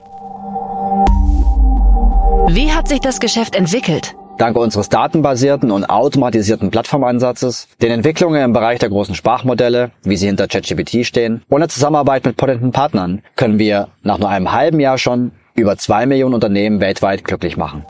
Wie 2.48 2.72
hat 2.72 2.88
sich 2.88 3.00
das 3.00 3.20
Geschäft 3.20 3.54
entwickelt? 3.54 4.14
Dank 4.38 4.54
unseres 4.58 4.90
datenbasierten 4.90 5.70
und 5.70 5.86
automatisierten 5.86 6.70
Plattformansatzes, 6.70 7.68
den 7.80 7.90
Entwicklungen 7.90 8.42
im 8.42 8.52
Bereich 8.52 8.78
der 8.78 8.90
großen 8.90 9.14
Sprachmodelle, 9.14 9.92
wie 10.02 10.16
sie 10.18 10.26
hinter 10.26 10.46
ChatGPT 10.46 11.06
stehen, 11.06 11.42
und 11.48 11.60
der 11.60 11.70
Zusammenarbeit 11.70 12.26
mit 12.26 12.36
potenten 12.36 12.70
Partnern 12.70 13.22
können 13.36 13.58
wir 13.58 13.88
nach 14.02 14.18
nur 14.18 14.28
einem 14.28 14.52
halben 14.52 14.78
Jahr 14.78 14.98
schon 14.98 15.32
über 15.54 15.78
zwei 15.78 16.04
Millionen 16.04 16.34
Unternehmen 16.34 16.80
weltweit 16.80 17.24
glücklich 17.24 17.56
machen. 17.56 17.86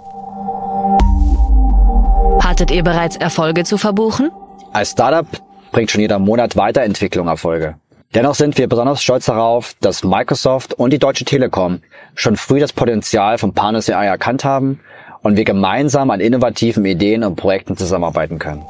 Hattet 2.40 2.70
ihr 2.70 2.84
bereits 2.84 3.16
Erfolge 3.16 3.64
zu 3.64 3.76
verbuchen? 3.76 4.30
Als 4.72 4.92
Startup 4.92 5.26
bringt 5.72 5.90
schon 5.90 6.00
jeder 6.00 6.20
Monat 6.20 6.56
Weiterentwicklung 6.56 7.26
Erfolge. 7.26 7.74
Dennoch 8.14 8.36
sind 8.36 8.56
wir 8.56 8.68
besonders 8.68 9.02
stolz 9.02 9.26
darauf, 9.26 9.74
dass 9.80 10.04
Microsoft 10.04 10.74
und 10.74 10.92
die 10.92 11.00
Deutsche 11.00 11.24
Telekom 11.24 11.80
schon 12.14 12.36
früh 12.36 12.60
das 12.60 12.72
Potenzial 12.72 13.36
von 13.36 13.52
Panis 13.52 13.90
AI 13.90 14.06
erkannt 14.06 14.44
haben 14.44 14.78
und 15.26 15.36
wir 15.36 15.44
gemeinsam 15.44 16.10
an 16.10 16.20
innovativen 16.20 16.84
Ideen 16.84 17.24
und 17.24 17.34
Projekten 17.34 17.76
zusammenarbeiten 17.76 18.38
können. 18.38 18.62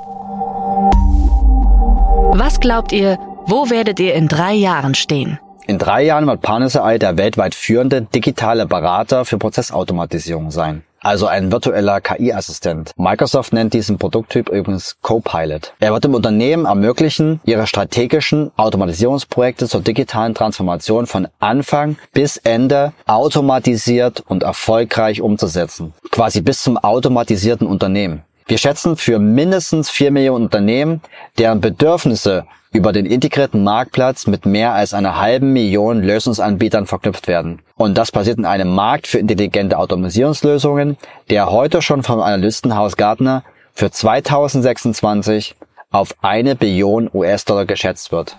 Was 2.33 2.61
glaubt 2.61 2.93
ihr, 2.93 3.19
wo 3.45 3.69
werdet 3.69 4.01
ihr 4.01 4.15
in 4.15 4.27
drei 4.27 4.55
Jahren 4.55 4.95
stehen? 4.95 5.39
In 5.67 5.77
drei 5.79 6.03
Jahren 6.05 6.27
wird 6.27 6.41
Panis.ai 6.41 6.97
der 6.97 7.19
weltweit 7.19 7.55
führende 7.55 8.03
digitale 8.03 8.65
Berater 8.67 9.27
für 9.27 9.37
Prozessautomatisierung 9.37 10.51
sein 10.51 10.83
also 11.07 11.27
ein 11.27 11.53
virtueller 11.53 12.01
KI-Assistent. 12.01 12.93
Microsoft 12.97 13.53
nennt 13.53 13.73
diesen 13.75 13.97
Produkttyp 13.97 14.49
übrigens 14.49 14.97
Copilot. 15.03 15.73
Er 15.79 15.93
wird 15.93 16.05
dem 16.05 16.15
Unternehmen 16.15 16.67
ermöglichen, 16.67 17.41
ihre 17.45 17.67
strategischen 17.67 18.51
Automatisierungsprojekte 18.57 19.69
zur 19.69 19.83
digitalen 19.83 20.35
Transformation 20.35 21.07
von 21.07 21.29
Anfang 21.39 21.97
bis 22.13 22.39
Ende 22.39 22.93
automatisiert 23.07 24.25
und 24.27 24.43
erfolgreich 24.43 25.23
umzusetzen. 25.23 25.95
Quasi 26.11 26.41
bis 26.41 26.63
zum 26.63 26.77
automatisierten 26.77 27.69
Unternehmen. 27.69 28.23
Wir 28.49 28.59
schätzen 28.59 28.97
für 28.97 29.19
mindestens 29.19 29.91
vier 29.91 30.13
Millionen 30.13 30.45
Unternehmen, 30.45 31.01
deren 31.37 31.61
Bedürfnisse 31.61 32.47
über 32.71 32.93
den 32.93 33.05
integrierten 33.05 33.65
Marktplatz 33.65 34.29
mit 34.29 34.47
mehr 34.47 34.73
als 34.73 34.95
einer 34.95 35.21
halben 35.21 35.53
Million 35.53 36.01
Lösungsanbietern 36.01 36.87
verknüpft 36.87 37.27
werden. 37.27 37.61
Und 37.75 37.99
das 37.99 38.13
passiert 38.13 38.39
in 38.39 38.45
einem 38.45 38.73
Markt 38.73 39.09
für 39.09 39.19
intelligente 39.19 39.77
Automatisierungslösungen, 39.77 40.97
der 41.29 41.51
heute 41.51 41.83
schon 41.83 42.05
vom 42.05 42.21
Analystenhaus 42.21 42.97
Gartner 42.97 43.43
für 43.73 43.91
2026 43.91 45.57
auf 45.91 46.15
eine 46.23 46.55
Billion 46.55 47.11
US-Dollar 47.13 47.67
geschätzt 47.67 48.13
wird. 48.13 48.37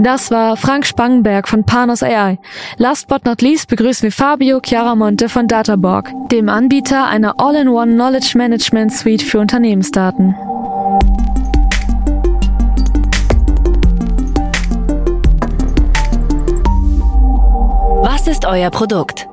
Das 0.00 0.30
war 0.30 0.56
Frank 0.56 0.86
Spangenberg 0.86 1.48
von 1.48 1.64
Panos 1.64 2.04
AI. 2.04 2.38
Last 2.76 3.08
but 3.08 3.24
not 3.24 3.42
least 3.42 3.68
begrüßen 3.68 4.04
wir 4.04 4.12
Fabio 4.12 4.60
Chiaramonte 4.64 5.28
von 5.28 5.48
Databorg, 5.48 6.12
dem 6.30 6.48
Anbieter 6.48 7.06
einer 7.06 7.34
All-in-One 7.38 7.94
Knowledge 7.94 8.38
Management 8.38 8.92
Suite 8.92 9.22
für 9.22 9.40
Unternehmensdaten. 9.40 10.34
Was 18.02 18.28
ist 18.28 18.46
euer 18.46 18.70
Produkt? 18.70 19.28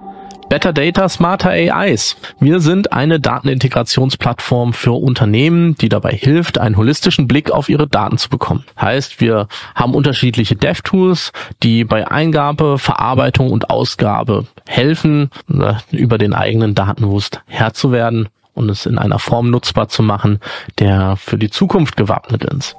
Better 0.56 0.72
Data 0.72 1.10
Smarter 1.10 1.50
AIs. 1.50 2.16
Wir 2.40 2.62
sind 2.62 2.94
eine 2.94 3.20
Datenintegrationsplattform 3.20 4.72
für 4.72 4.94
Unternehmen, 4.94 5.76
die 5.76 5.90
dabei 5.90 6.12
hilft, 6.12 6.60
einen 6.60 6.78
holistischen 6.78 7.28
Blick 7.28 7.52
auf 7.52 7.68
ihre 7.68 7.90
Daten 7.90 8.18
zu 8.18 8.30
bekommen. 8.30 8.64
Heißt, 8.80 9.20
wir 9.20 9.50
haben 9.76 9.94
unterschiedliche 9.94 10.56
Dev-Tools, 10.56 11.34
die 11.62 11.84
bei 11.84 12.10
Eingabe, 12.10 12.78
Verarbeitung 12.78 13.52
und 13.52 13.70
Ausgabe 13.70 14.46
helfen, 14.66 15.30
ne, 15.50 15.80
über 15.92 16.18
den 16.18 16.34
eigenen 16.34 16.74
Datenwust 16.74 17.42
Herr 17.48 17.74
zu 17.74 17.92
werden 17.92 18.30
und 18.54 18.70
es 18.70 18.86
in 18.86 18.98
einer 18.98 19.20
Form 19.20 19.50
nutzbar 19.50 19.90
zu 19.90 20.04
machen, 20.04 20.40
der 20.80 21.18
für 21.18 21.38
die 21.38 21.50
Zukunft 21.50 21.98
gewappnet 21.98 22.46
ist. 22.46 22.78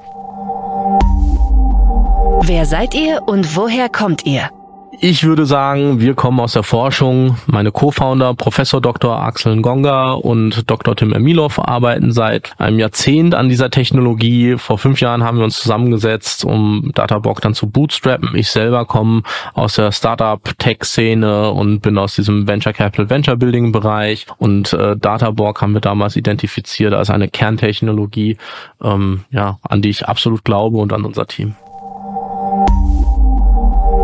Wer 2.40 2.64
seid 2.64 2.94
ihr 2.94 3.20
und 3.26 3.54
woher 3.54 3.90
kommt 3.90 4.24
ihr? 4.24 4.48
Ich 5.00 5.24
würde 5.24 5.44
sagen, 5.44 6.00
wir 6.00 6.14
kommen 6.14 6.40
aus 6.40 6.54
der 6.54 6.62
Forschung. 6.62 7.36
Meine 7.46 7.70
Co-Founder, 7.70 8.32
Professor 8.32 8.80
Dr. 8.80 9.20
Axel 9.20 9.54
Ngonga 9.54 10.12
und 10.12 10.70
Dr. 10.70 10.96
Tim 10.96 11.12
Emilov 11.12 11.58
arbeiten 11.58 12.12
seit 12.12 12.52
einem 12.58 12.78
Jahrzehnt 12.78 13.34
an 13.34 13.50
dieser 13.50 13.70
Technologie. 13.70 14.56
Vor 14.56 14.78
fünf 14.78 15.00
Jahren 15.00 15.22
haben 15.22 15.36
wir 15.36 15.44
uns 15.44 15.58
zusammengesetzt, 15.58 16.46
um 16.46 16.92
Databox 16.94 17.42
dann 17.42 17.52
zu 17.52 17.68
bootstrappen. 17.68 18.34
Ich 18.34 18.48
selber 18.48 18.86
komme 18.86 19.22
aus 19.52 19.74
der 19.74 19.92
Startup-Tech-Szene 19.92 21.50
und 21.50 21.80
bin 21.80 21.98
aus 21.98 22.14
diesem 22.14 22.48
Venture 22.48 22.72
Capital 22.72 23.10
Venture 23.10 23.36
Building 23.36 23.72
Bereich 23.72 24.26
und 24.38 24.72
äh, 24.72 24.96
Databorg 24.96 25.60
haben 25.60 25.74
wir 25.74 25.82
damals 25.82 26.16
identifiziert 26.16 26.94
als 26.94 27.10
eine 27.10 27.28
Kerntechnologie, 27.28 28.38
ähm, 28.82 29.24
ja, 29.30 29.58
an 29.62 29.82
die 29.82 29.90
ich 29.90 30.08
absolut 30.08 30.42
glaube 30.44 30.78
und 30.78 30.92
an 30.94 31.04
unser 31.04 31.26
Team. 31.26 31.54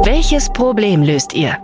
Welches 0.05 0.53
Problem 0.53 1.05
löst 1.05 1.33
ihr? 1.33 1.59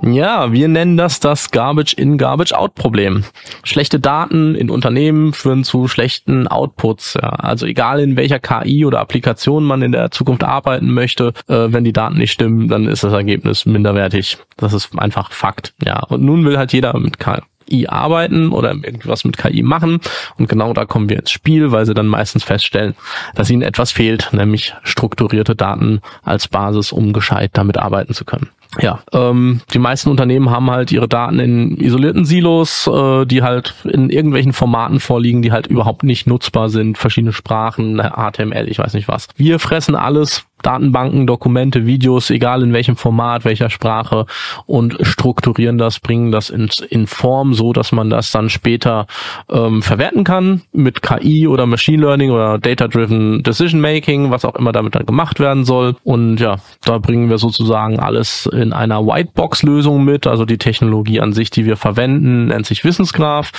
Ja, 0.00 0.52
wir 0.52 0.68
nennen 0.68 0.96
das 0.96 1.18
das 1.18 1.50
Garbage 1.50 1.92
in 1.94 2.16
Garbage 2.16 2.52
Out 2.52 2.76
Problem. 2.76 3.24
Schlechte 3.64 3.98
Daten 3.98 4.54
in 4.54 4.70
Unternehmen 4.70 5.32
führen 5.32 5.64
zu 5.64 5.88
schlechten 5.88 6.46
Outputs. 6.46 7.14
Ja. 7.14 7.30
Also 7.30 7.66
egal 7.66 7.98
in 7.98 8.16
welcher 8.16 8.38
KI 8.38 8.84
oder 8.84 9.00
Applikation 9.00 9.64
man 9.64 9.82
in 9.82 9.90
der 9.90 10.12
Zukunft 10.12 10.44
arbeiten 10.44 10.92
möchte, 10.92 11.32
äh, 11.48 11.66
wenn 11.72 11.82
die 11.82 11.92
Daten 11.92 12.18
nicht 12.18 12.30
stimmen, 12.30 12.68
dann 12.68 12.86
ist 12.86 13.02
das 13.02 13.12
Ergebnis 13.12 13.66
minderwertig. 13.66 14.38
Das 14.56 14.72
ist 14.72 14.96
einfach 14.96 15.32
Fakt. 15.32 15.74
Ja. 15.84 16.04
Und 16.04 16.22
nun 16.22 16.44
will 16.44 16.58
halt 16.58 16.72
jeder 16.72 16.96
mit 16.96 17.18
KI 17.18 17.40
KI 17.68 17.86
arbeiten 17.86 18.50
oder 18.52 18.70
irgendwas 18.70 19.24
mit 19.24 19.36
KI 19.36 19.62
machen. 19.62 20.00
Und 20.38 20.48
genau 20.48 20.72
da 20.72 20.84
kommen 20.84 21.08
wir 21.08 21.18
ins 21.18 21.30
Spiel, 21.30 21.72
weil 21.72 21.86
sie 21.86 21.94
dann 21.94 22.06
meistens 22.06 22.44
feststellen, 22.44 22.94
dass 23.34 23.50
ihnen 23.50 23.62
etwas 23.62 23.92
fehlt, 23.92 24.30
nämlich 24.32 24.74
strukturierte 24.82 25.54
Daten 25.54 26.00
als 26.22 26.48
Basis, 26.48 26.92
um 26.92 27.12
gescheit 27.12 27.50
damit 27.54 27.78
arbeiten 27.78 28.14
zu 28.14 28.24
können. 28.24 28.50
Ja, 28.80 29.00
ähm, 29.12 29.62
die 29.72 29.78
meisten 29.78 30.10
Unternehmen 30.10 30.50
haben 30.50 30.70
halt 30.70 30.92
ihre 30.92 31.08
Daten 31.08 31.40
in 31.40 31.78
isolierten 31.78 32.26
Silos, 32.26 32.86
äh, 32.86 33.24
die 33.24 33.42
halt 33.42 33.74
in 33.84 34.10
irgendwelchen 34.10 34.52
Formaten 34.52 35.00
vorliegen, 35.00 35.40
die 35.40 35.52
halt 35.52 35.66
überhaupt 35.68 36.02
nicht 36.04 36.26
nutzbar 36.26 36.68
sind, 36.68 36.98
verschiedene 36.98 37.32
Sprachen, 37.32 37.98
HTML, 37.98 38.68
ich 38.68 38.78
weiß 38.78 38.92
nicht 38.92 39.08
was. 39.08 39.28
Wir 39.36 39.58
fressen 39.58 39.94
alles, 39.94 40.44
Datenbanken, 40.62 41.26
Dokumente, 41.26 41.86
Videos, 41.86 42.30
egal 42.30 42.62
in 42.62 42.72
welchem 42.72 42.96
Format, 42.96 43.44
welcher 43.44 43.70
Sprache 43.70 44.26
und 44.66 44.96
strukturieren 45.02 45.78
das, 45.78 46.00
bringen 46.00 46.32
das 46.32 46.50
in, 46.50 46.68
in 46.90 47.06
Form, 47.06 47.54
so 47.54 47.72
dass 47.72 47.92
man 47.92 48.10
das 48.10 48.30
dann 48.30 48.48
später 48.50 49.06
ähm, 49.50 49.82
verwerten 49.82 50.24
kann 50.24 50.62
mit 50.72 51.02
KI 51.02 51.46
oder 51.46 51.66
Machine 51.66 52.02
Learning 52.02 52.30
oder 52.30 52.58
Data-Driven 52.58 53.42
Decision 53.42 53.80
Making, 53.80 54.30
was 54.30 54.44
auch 54.44 54.54
immer 54.54 54.72
damit 54.72 54.94
dann 54.94 55.06
gemacht 55.06 55.40
werden 55.40 55.64
soll. 55.64 55.96
Und 56.04 56.38
ja, 56.38 56.56
da 56.84 56.98
bringen 56.98 57.30
wir 57.30 57.38
sozusagen 57.38 57.98
alles 57.98 58.48
in 58.52 58.72
einer 58.72 59.06
Whitebox-Lösung 59.06 60.04
mit, 60.04 60.26
also 60.26 60.44
die 60.44 60.58
Technologie 60.58 61.20
an 61.20 61.32
sich, 61.32 61.50
die 61.50 61.64
wir 61.64 61.76
verwenden, 61.76 62.46
nennt 62.46 62.66
sich 62.66 62.84
Wissensgraph. 62.84 63.52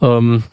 Ähm, 0.00 0.44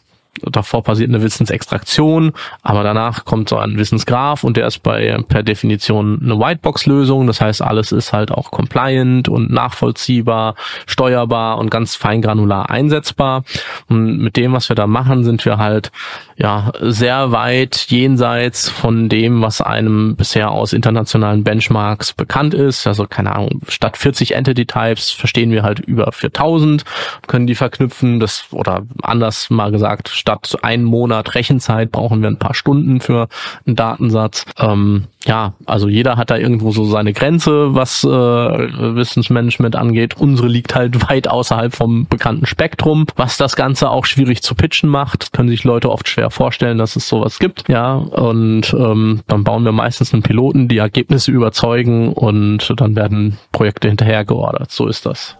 davor 0.43 0.83
passiert 0.83 1.09
eine 1.09 1.21
Wissensextraktion, 1.21 2.31
aber 2.61 2.83
danach 2.83 3.25
kommt 3.25 3.49
so 3.49 3.57
ein 3.57 3.77
Wissensgraph 3.77 4.43
und 4.43 4.55
der 4.57 4.67
ist 4.67 4.79
bei 4.79 5.17
per 5.27 5.43
Definition 5.43 6.19
eine 6.23 6.39
Whitebox-Lösung. 6.39 7.27
Das 7.27 7.41
heißt, 7.41 7.61
alles 7.61 7.91
ist 7.91 8.13
halt 8.13 8.31
auch 8.31 8.49
compliant 8.51 9.27
und 9.27 9.51
nachvollziehbar, 9.51 10.55
steuerbar 10.87 11.57
und 11.57 11.69
ganz 11.69 11.95
feingranular 11.95 12.69
einsetzbar. 12.69 13.43
Und 13.89 14.19
mit 14.19 14.37
dem, 14.37 14.53
was 14.53 14.69
wir 14.69 14.75
da 14.75 14.87
machen, 14.87 15.23
sind 15.23 15.43
wir 15.45 15.57
halt 15.57 15.91
ja 16.37 16.71
sehr 16.79 17.31
weit 17.31 17.87
jenseits 17.89 18.69
von 18.69 19.09
dem, 19.09 19.41
was 19.41 19.61
einem 19.61 20.15
bisher 20.15 20.51
aus 20.51 20.73
internationalen 20.73 21.43
Benchmarks 21.43 22.13
bekannt 22.13 22.53
ist. 22.53 22.87
Also 22.87 23.05
keine 23.05 23.35
Ahnung, 23.35 23.61
statt 23.67 23.97
40 23.97 24.33
Entity 24.35 24.65
Types 24.65 25.11
verstehen 25.11 25.51
wir 25.51 25.63
halt 25.63 25.79
über 25.79 26.11
4000, 26.11 26.85
können 27.27 27.47
die 27.47 27.55
verknüpfen. 27.55 28.19
Das 28.19 28.45
oder 28.51 28.83
anders 29.01 29.49
mal 29.49 29.71
gesagt 29.71 30.20
statt 30.21 30.57
einen 30.61 30.83
Monat 30.83 31.35
Rechenzeit 31.35 31.91
brauchen 31.91 32.21
wir 32.21 32.29
ein 32.29 32.37
paar 32.37 32.53
Stunden 32.53 33.01
für 33.01 33.27
einen 33.65 33.75
Datensatz. 33.75 34.45
Ähm, 34.57 35.07
ja, 35.25 35.53
also 35.65 35.87
jeder 35.87 36.15
hat 36.17 36.29
da 36.29 36.37
irgendwo 36.37 36.71
so 36.71 36.85
seine 36.85 37.13
Grenze, 37.13 37.75
was 37.75 38.03
äh, 38.03 38.07
Wissensmanagement 38.07 39.75
angeht. 39.75 40.15
Unsere 40.17 40.47
liegt 40.47 40.75
halt 40.75 41.09
weit 41.09 41.27
außerhalb 41.27 41.75
vom 41.75 42.07
bekannten 42.07 42.45
Spektrum, 42.45 43.07
was 43.15 43.37
das 43.37 43.55
Ganze 43.55 43.89
auch 43.89 44.05
schwierig 44.05 44.41
zu 44.43 44.55
pitchen 44.55 44.89
macht. 44.89 45.33
können 45.33 45.49
sich 45.49 45.63
Leute 45.63 45.91
oft 45.91 46.07
schwer 46.07 46.29
vorstellen, 46.29 46.77
dass 46.77 46.95
es 46.95 47.07
sowas 47.07 47.39
gibt. 47.39 47.67
Ja, 47.67 47.93
und 47.95 48.73
ähm, 48.73 49.21
dann 49.27 49.43
bauen 49.43 49.65
wir 49.65 49.71
meistens 49.71 50.13
einen 50.13 50.23
Piloten, 50.23 50.67
die 50.67 50.77
Ergebnisse 50.77 51.31
überzeugen 51.31 52.13
und 52.13 52.73
dann 52.77 52.95
werden 52.95 53.37
Projekte 53.51 53.89
hinterher 53.89 54.23
geordert. 54.23 54.71
So 54.71 54.87
ist 54.87 55.05
das. 55.05 55.35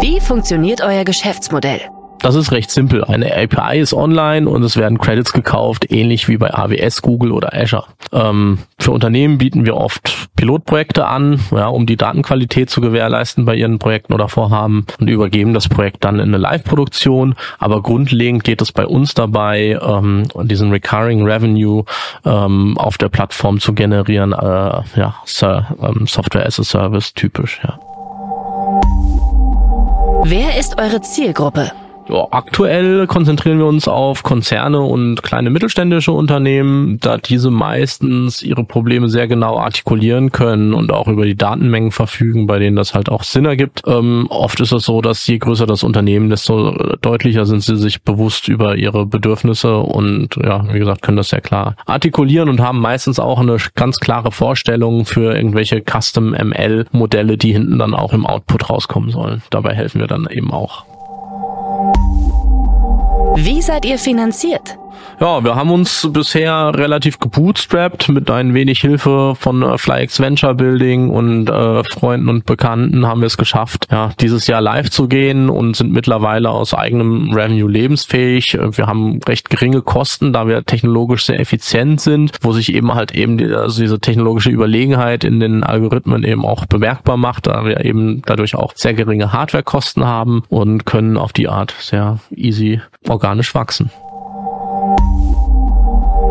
Wie 0.00 0.20
funktioniert 0.20 0.82
euer 0.82 1.04
Geschäftsmodell? 1.04 1.80
Das 2.20 2.34
ist 2.34 2.50
recht 2.50 2.70
simpel. 2.70 3.04
Eine 3.04 3.36
API 3.36 3.78
ist 3.78 3.94
online 3.94 4.48
und 4.48 4.62
es 4.62 4.76
werden 4.76 4.98
Credits 4.98 5.32
gekauft, 5.32 5.90
ähnlich 5.90 6.28
wie 6.28 6.38
bei 6.38 6.52
AWS, 6.52 7.02
Google 7.02 7.32
oder 7.32 7.54
Azure. 7.54 7.84
Ähm, 8.12 8.58
für 8.78 8.90
Unternehmen 8.90 9.38
bieten 9.38 9.66
wir 9.66 9.76
oft 9.76 10.28
Pilotprojekte 10.36 11.06
an, 11.06 11.40
ja, 11.50 11.66
um 11.68 11.86
die 11.86 11.96
Datenqualität 11.96 12.70
zu 12.70 12.80
gewährleisten 12.80 13.44
bei 13.44 13.54
ihren 13.54 13.78
Projekten 13.78 14.12
oder 14.12 14.28
Vorhaben 14.28 14.86
und 15.00 15.08
übergeben 15.08 15.54
das 15.54 15.68
Projekt 15.68 16.04
dann 16.04 16.16
in 16.16 16.28
eine 16.28 16.38
Live-Produktion. 16.38 17.34
Aber 17.58 17.82
grundlegend 17.82 18.44
geht 18.44 18.60
es 18.60 18.72
bei 18.72 18.86
uns 18.86 19.14
dabei, 19.14 19.78
ähm, 19.80 20.24
diesen 20.42 20.70
Recurring 20.70 21.24
Revenue 21.24 21.84
ähm, 22.24 22.76
auf 22.78 22.98
der 22.98 23.08
Plattform 23.08 23.60
zu 23.60 23.72
generieren, 23.72 24.32
äh, 24.32 24.82
ja, 24.96 25.14
ähm, 25.42 26.06
Software 26.06 26.46
as 26.46 26.58
a 26.58 26.64
Service 26.64 27.14
typisch, 27.14 27.60
ja. 27.62 27.78
Wer 30.24 30.58
ist 30.58 30.78
eure 30.80 31.00
Zielgruppe? 31.02 31.70
Ja, 32.08 32.28
aktuell 32.30 33.08
konzentrieren 33.08 33.58
wir 33.58 33.66
uns 33.66 33.88
auf 33.88 34.22
Konzerne 34.22 34.80
und 34.80 35.24
kleine 35.24 35.50
mittelständische 35.50 36.12
Unternehmen, 36.12 36.98
da 37.00 37.18
diese 37.18 37.50
meistens 37.50 38.42
ihre 38.42 38.62
Probleme 38.62 39.08
sehr 39.08 39.26
genau 39.26 39.58
artikulieren 39.58 40.30
können 40.30 40.72
und 40.72 40.92
auch 40.92 41.08
über 41.08 41.24
die 41.24 41.34
Datenmengen 41.34 41.90
verfügen, 41.90 42.46
bei 42.46 42.60
denen 42.60 42.76
das 42.76 42.94
halt 42.94 43.08
auch 43.08 43.24
Sinn 43.24 43.44
ergibt. 43.44 43.82
Ähm, 43.86 44.26
oft 44.30 44.60
ist 44.60 44.72
es 44.72 44.84
so, 44.84 45.00
dass 45.00 45.26
je 45.26 45.38
größer 45.38 45.66
das 45.66 45.82
Unternehmen, 45.82 46.30
desto 46.30 46.70
deutlicher 47.02 47.44
sind 47.44 47.64
sie 47.64 47.76
sich 47.76 48.02
bewusst 48.02 48.46
über 48.46 48.76
ihre 48.76 49.04
Bedürfnisse 49.04 49.78
und 49.78 50.36
ja, 50.36 50.64
wie 50.72 50.78
gesagt, 50.78 51.02
können 51.02 51.16
das 51.16 51.30
sehr 51.30 51.40
klar 51.40 51.74
artikulieren 51.86 52.48
und 52.48 52.60
haben 52.60 52.80
meistens 52.80 53.18
auch 53.18 53.40
eine 53.40 53.56
ganz 53.74 53.98
klare 53.98 54.30
Vorstellung 54.30 55.06
für 55.06 55.34
irgendwelche 55.34 55.82
Custom 55.82 56.30
ML 56.30 56.86
Modelle, 56.92 57.36
die 57.36 57.52
hinten 57.52 57.78
dann 57.78 57.94
auch 57.94 58.12
im 58.12 58.26
Output 58.26 58.70
rauskommen 58.70 59.10
sollen. 59.10 59.42
Dabei 59.50 59.74
helfen 59.74 60.00
wir 60.00 60.06
dann 60.06 60.28
eben 60.30 60.52
auch. 60.52 60.85
Wie 63.38 63.60
seid 63.60 63.84
ihr 63.84 63.98
finanziert? 63.98 64.78
Ja, 65.18 65.42
wir 65.42 65.54
haben 65.54 65.70
uns 65.70 66.06
bisher 66.12 66.72
relativ 66.74 67.18
gebootstrapped 67.18 68.10
mit 68.10 68.30
ein 68.30 68.52
wenig 68.52 68.80
Hilfe 68.80 69.34
von 69.34 69.62
äh, 69.62 69.78
FlyX 69.78 70.20
Venture 70.20 70.54
Building 70.54 71.08
und 71.08 71.48
äh, 71.48 71.84
Freunden 71.84 72.28
und 72.28 72.44
Bekannten 72.44 73.06
haben 73.06 73.22
wir 73.22 73.26
es 73.26 73.38
geschafft, 73.38 73.88
ja, 73.90 74.10
dieses 74.20 74.46
Jahr 74.46 74.60
live 74.60 74.90
zu 74.90 75.08
gehen 75.08 75.48
und 75.48 75.74
sind 75.74 75.90
mittlerweile 75.90 76.50
aus 76.50 76.74
eigenem 76.74 77.32
Revenue 77.32 77.70
lebensfähig. 77.70 78.58
Wir 78.72 78.86
haben 78.86 79.20
recht 79.26 79.48
geringe 79.48 79.80
Kosten, 79.80 80.34
da 80.34 80.48
wir 80.48 80.64
technologisch 80.64 81.24
sehr 81.24 81.40
effizient 81.40 82.02
sind, 82.02 82.32
wo 82.42 82.52
sich 82.52 82.74
eben 82.74 82.94
halt 82.94 83.14
eben 83.14 83.38
die, 83.38 83.46
also 83.46 83.80
diese 83.80 83.98
technologische 83.98 84.50
Überlegenheit 84.50 85.24
in 85.24 85.40
den 85.40 85.64
Algorithmen 85.64 86.24
eben 86.24 86.44
auch 86.44 86.66
bemerkbar 86.66 87.16
macht, 87.16 87.46
da 87.46 87.64
wir 87.64 87.86
eben 87.86 88.20
dadurch 88.26 88.54
auch 88.54 88.74
sehr 88.74 88.92
geringe 88.92 89.32
Hardwarekosten 89.32 90.04
haben 90.04 90.42
und 90.50 90.84
können 90.84 91.16
auf 91.16 91.32
die 91.32 91.48
Art 91.48 91.74
sehr 91.80 92.18
easy 92.34 92.82
organisch 93.08 93.54
wachsen. 93.54 93.90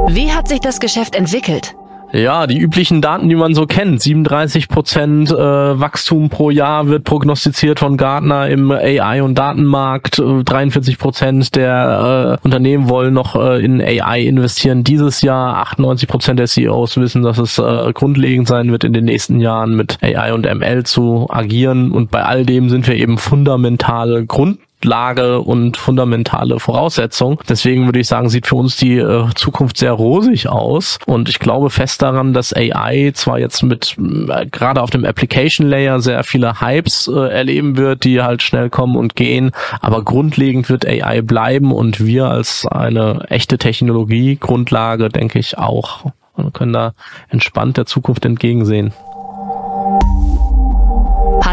Wie 0.08 0.32
hat 0.32 0.48
sich 0.48 0.60
das 0.60 0.80
Geschäft 0.80 1.15
entwickelt? 1.15 1.76
Ja, 2.13 2.48
die 2.48 2.60
üblichen 2.60 3.02
Daten, 3.02 3.28
die 3.28 3.36
man 3.36 3.54
so 3.56 3.65
kennt. 3.65 4.02
37 4.02 4.70
Prozent 4.70 5.32
äh, 5.32 5.36
Wachstum 5.36 6.30
pro 6.30 6.50
Jahr 6.50 6.88
wird 6.88 7.04
prognostiziert 7.04 7.80
von 7.80 7.98
Gartner 7.98 8.48
im 8.48 8.72
AI- 8.72 9.22
und 9.22 9.36
Datenmarkt. 9.36 10.22
43 10.22 10.98
Prozent 10.98 11.56
der 11.56 12.39
äh, 12.41 12.46
Unternehmen 12.46 12.88
wollen 12.88 13.13
noch 13.13 13.36
äh, 13.36 13.65
in 13.65 13.82
AI 13.82 14.22
investieren 14.22 14.84
dieses 14.84 15.22
Jahr. 15.22 15.58
98 15.58 16.08
Prozent 16.08 16.39
der 16.39 16.48
CEOs 16.48 16.96
wissen, 16.98 17.24
dass 17.24 17.38
es 17.38 17.58
äh, 17.58 17.91
grundlegend 17.91 18.48
sein 18.48 18.72
wird, 18.72 18.84
in 18.84 18.94
den 18.94 19.06
nächsten 19.06 19.41
Jahren 19.41 19.76
mit 19.76 19.98
AI 20.02 20.34
und 20.34 20.46
ML 20.46 20.84
zu 20.84 21.28
agieren. 21.30 21.91
Und 21.91 22.12
bei 22.12 22.24
all 22.24 22.46
dem 22.46 22.70
sind 22.70 22.88
wir 22.88 22.96
eben 22.96 23.18
fundamentale 23.18 24.26
Grund 24.26 24.60
Grundlage 24.85 25.41
und 25.41 25.77
fundamentale 25.77 26.59
Voraussetzung. 26.59 27.41
Deswegen 27.49 27.85
würde 27.85 27.99
ich 27.99 28.07
sagen, 28.07 28.29
sieht 28.29 28.47
für 28.47 28.55
uns 28.55 28.77
die 28.77 28.97
äh, 28.97 29.25
Zukunft 29.35 29.77
sehr 29.77 29.93
rosig 29.93 30.47
aus. 30.47 30.99
Und 31.05 31.27
ich 31.29 31.39
glaube 31.39 31.69
fest 31.69 32.01
daran, 32.01 32.33
dass 32.33 32.53
AI 32.53 33.11
zwar 33.13 33.39
jetzt 33.39 33.63
mit 33.63 33.97
äh, 33.97 34.45
gerade 34.45 34.81
auf 34.81 34.91
dem 34.91 35.03
Application 35.05 35.67
Layer 35.67 35.99
sehr 36.01 36.23
viele 36.23 36.61
Hypes 36.61 37.07
äh, 37.07 37.29
erleben 37.29 37.77
wird, 37.77 38.03
die 38.03 38.21
halt 38.21 38.43
schnell 38.43 38.69
kommen 38.69 38.95
und 38.95 39.15
gehen, 39.15 39.51
aber 39.81 40.03
grundlegend 40.03 40.69
wird 40.69 40.85
AI 40.85 41.21
bleiben 41.21 41.71
und 41.71 42.05
wir 42.05 42.27
als 42.27 42.67
eine 42.67 43.25
echte 43.29 43.57
Technologiegrundlage, 43.57 45.09
denke 45.09 45.39
ich, 45.39 45.57
auch 45.57 46.05
und 46.33 46.53
können 46.53 46.73
da 46.73 46.93
entspannt 47.29 47.77
der 47.77 47.85
Zukunft 47.85 48.25
entgegensehen. 48.25 48.93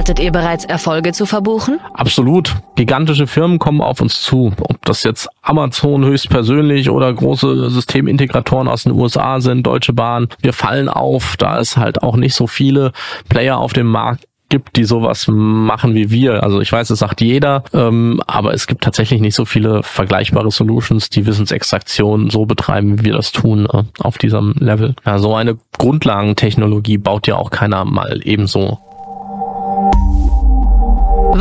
Hattet 0.03 0.19
ihr 0.19 0.33
bereits 0.33 0.65
Erfolge 0.65 1.13
zu 1.13 1.27
verbuchen? 1.27 1.79
Absolut. 1.95 2.57
Gigantische 2.75 3.29
Firmen 3.29 3.61
kommen 3.61 3.81
auf 3.81 4.01
uns 4.01 4.21
zu. 4.21 4.53
Ob 4.61 4.85
das 4.85 5.05
jetzt 5.05 5.29
Amazon 5.43 6.05
höchstpersönlich 6.05 6.91
oder 6.91 7.15
große 7.15 7.71
Systemintegratoren 7.71 8.67
aus 8.67 8.83
den 8.83 8.95
USA 8.95 9.41
sind, 9.41 9.65
Deutsche 9.65 9.93
Bahn. 9.93 10.27
Wir 10.41 10.55
fallen 10.55 10.89
auf, 10.89 11.37
da 11.37 11.61
es 11.61 11.77
halt 11.77 12.03
auch 12.03 12.17
nicht 12.17 12.35
so 12.35 12.49
viele 12.49 12.91
Player 13.29 13.59
auf 13.59 13.75
dem 13.75 13.87
Markt 13.87 14.27
gibt, 14.49 14.75
die 14.75 14.83
sowas 14.83 15.29
machen 15.29 15.95
wie 15.95 16.11
wir. 16.11 16.43
Also 16.43 16.61
ich 16.61 16.73
weiß, 16.73 16.91
es 16.91 16.99
sagt 16.99 17.21
jeder, 17.21 17.63
ähm, 17.73 18.21
aber 18.27 18.55
es 18.55 18.67
gibt 18.67 18.83
tatsächlich 18.83 19.21
nicht 19.21 19.37
so 19.37 19.45
viele 19.45 19.85
vergleichbare 19.85 20.51
Solutions, 20.51 21.11
die 21.11 21.27
Wissensextraktion 21.27 22.29
so 22.29 22.45
betreiben, 22.45 22.99
wie 22.99 23.05
wir 23.05 23.13
das 23.13 23.31
tun 23.31 23.69
äh, 23.73 23.85
auf 24.01 24.19
diesem 24.19 24.55
Level. 24.59 24.97
Ja, 25.07 25.21
so 25.21 25.37
eine 25.37 25.59
Grundlagentechnologie 25.79 26.99
baut 26.99 27.29
ja 27.29 27.37
auch 27.37 27.51
keiner 27.51 27.85
mal 27.85 28.21
ebenso. 28.25 28.81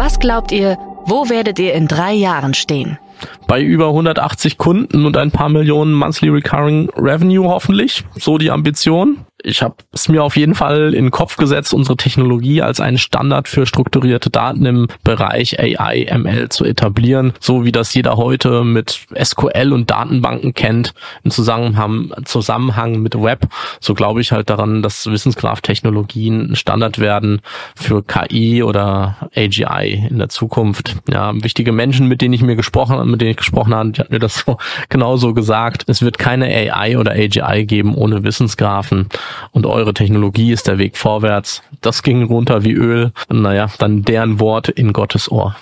Was 0.03 0.17
glaubt 0.17 0.51
ihr, 0.51 0.79
wo 1.05 1.29
werdet 1.29 1.59
ihr 1.59 1.75
in 1.75 1.87
drei 1.87 2.13
Jahren 2.13 2.55
stehen? 2.55 2.97
Bei 3.45 3.61
über 3.61 3.89
180 3.89 4.57
Kunden 4.57 5.05
und 5.05 5.15
ein 5.15 5.29
paar 5.29 5.47
Millionen 5.47 5.93
Monthly 5.93 6.29
Recurring 6.29 6.89
Revenue 6.97 7.47
hoffentlich. 7.47 8.03
So 8.15 8.39
die 8.39 8.49
Ambition 8.49 9.17
ich 9.43 9.61
habe 9.61 9.75
es 9.91 10.07
mir 10.07 10.23
auf 10.23 10.37
jeden 10.37 10.55
Fall 10.55 10.93
in 10.93 11.05
den 11.05 11.11
Kopf 11.11 11.37
gesetzt, 11.37 11.73
unsere 11.73 11.97
Technologie 11.97 12.61
als 12.61 12.79
einen 12.79 12.97
Standard 12.97 13.47
für 13.47 13.65
strukturierte 13.65 14.29
Daten 14.29 14.65
im 14.65 14.87
Bereich 15.03 15.59
AI, 15.59 16.07
ML 16.11 16.49
zu 16.49 16.65
etablieren, 16.65 17.33
so 17.39 17.65
wie 17.65 17.71
das 17.71 17.93
jeder 17.93 18.17
heute 18.17 18.63
mit 18.63 19.01
SQL 19.21 19.73
und 19.73 19.89
Datenbanken 19.89 20.53
kennt, 20.53 20.93
im 21.23 21.31
Zusammenhang, 21.31 23.01
mit 23.01 23.15
Web. 23.15 23.47
So 23.79 23.93
glaube 23.93 24.21
ich 24.21 24.31
halt 24.31 24.49
daran, 24.49 24.81
dass 24.81 25.07
Wissensgraph-Technologien 25.07 26.51
ein 26.51 26.55
Standard 26.55 26.99
werden 26.99 27.41
für 27.75 28.03
KI 28.03 28.63
oder 28.63 29.29
AGI 29.35 30.07
in 30.09 30.17
der 30.17 30.29
Zukunft. 30.29 30.95
Ja, 31.09 31.33
wichtige 31.43 31.71
Menschen, 31.71 32.07
mit 32.07 32.21
denen 32.21 32.33
ich 32.33 32.41
mir 32.41 32.55
gesprochen, 32.55 33.09
mit 33.09 33.21
denen 33.21 33.31
ich 33.31 33.37
gesprochen 33.37 33.73
habe, 33.73 33.91
die 33.91 34.01
hat 34.01 34.11
mir 34.11 34.19
das 34.19 34.39
so 34.45 34.57
genauso 34.89 35.33
gesagt. 35.33 35.83
Es 35.87 36.01
wird 36.01 36.17
keine 36.17 36.45
AI 36.45 36.97
oder 36.97 37.11
AGI 37.11 37.65
geben 37.65 37.95
ohne 37.95 38.23
Wissensgraphen 38.23 39.07
und 39.51 39.65
eure 39.65 39.93
Technologie 39.93 40.51
ist 40.51 40.67
der 40.67 40.77
Weg 40.77 40.97
vorwärts. 40.97 41.63
Das 41.81 42.03
ging 42.03 42.23
runter 42.23 42.63
wie 42.63 42.73
Öl. 42.73 43.11
Naja, 43.29 43.67
dann 43.79 44.03
deren 44.03 44.39
Wort 44.39 44.69
in 44.69 44.93
Gottes 44.93 45.31
Ohr. 45.31 45.55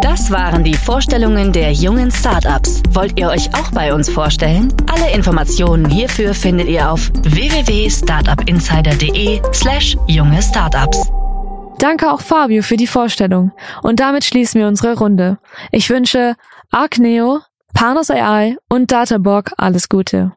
Das 0.00 0.30
waren 0.30 0.62
die 0.64 0.74
Vorstellungen 0.74 1.52
der 1.52 1.72
jungen 1.72 2.10
Startups. 2.10 2.82
Wollt 2.90 3.18
ihr 3.18 3.28
euch 3.28 3.52
auch 3.54 3.70
bei 3.72 3.92
uns 3.92 4.08
vorstellen? 4.08 4.72
Alle 4.92 5.10
Informationen 5.12 5.90
hierfür 5.90 6.32
findet 6.34 6.68
ihr 6.68 6.90
auf 6.90 7.10
www.startupinsider.de 7.22 9.40
slash 9.52 9.96
junge 10.06 10.40
Startups. 10.42 11.10
Danke 11.78 12.12
auch 12.12 12.20
Fabio 12.20 12.62
für 12.62 12.76
die 12.76 12.86
Vorstellung. 12.86 13.50
Und 13.82 13.98
damit 14.00 14.24
schließen 14.24 14.60
wir 14.60 14.68
unsere 14.68 14.98
Runde. 14.98 15.38
Ich 15.72 15.90
wünsche 15.90 16.34
Arcneo, 16.70 17.40
Panos 17.74 18.10
AI 18.10 18.56
und 18.68 18.90
Databorg 18.90 19.52
alles 19.56 19.88
Gute. 19.88 20.32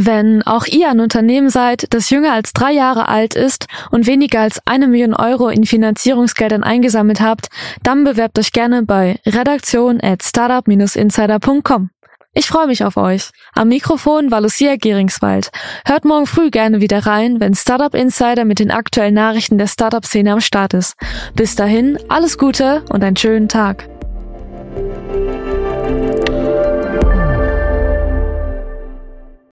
Wenn 0.00 0.44
auch 0.44 0.66
ihr 0.66 0.90
ein 0.90 1.00
Unternehmen 1.00 1.50
seid, 1.50 1.92
das 1.92 2.08
jünger 2.10 2.32
als 2.32 2.52
drei 2.52 2.70
Jahre 2.70 3.08
alt 3.08 3.34
ist 3.34 3.66
und 3.90 4.06
weniger 4.06 4.38
als 4.38 4.64
eine 4.64 4.86
Million 4.86 5.12
Euro 5.12 5.48
in 5.48 5.64
Finanzierungsgeldern 5.64 6.62
eingesammelt 6.62 7.20
habt, 7.20 7.48
dann 7.82 8.04
bewerbt 8.04 8.38
euch 8.38 8.52
gerne 8.52 8.84
bei 8.84 9.18
redaktion 9.26 10.00
at 10.00 10.22
startup-insider.com. 10.22 11.90
Ich 12.32 12.46
freue 12.46 12.68
mich 12.68 12.84
auf 12.84 12.96
euch. 12.96 13.30
Am 13.56 13.66
Mikrofon 13.66 14.30
war 14.30 14.40
Lucia 14.40 14.76
Geringswald. 14.76 15.50
Hört 15.84 16.04
morgen 16.04 16.26
früh 16.26 16.50
gerne 16.50 16.80
wieder 16.80 17.04
rein, 17.04 17.40
wenn 17.40 17.54
Startup 17.54 17.92
Insider 17.92 18.44
mit 18.44 18.60
den 18.60 18.70
aktuellen 18.70 19.14
Nachrichten 19.14 19.58
der 19.58 19.66
Startup-Szene 19.66 20.32
am 20.32 20.40
Start 20.40 20.74
ist. 20.74 20.94
Bis 21.34 21.56
dahin, 21.56 21.98
alles 22.08 22.38
Gute 22.38 22.84
und 22.90 23.02
einen 23.02 23.16
schönen 23.16 23.48
Tag. 23.48 23.88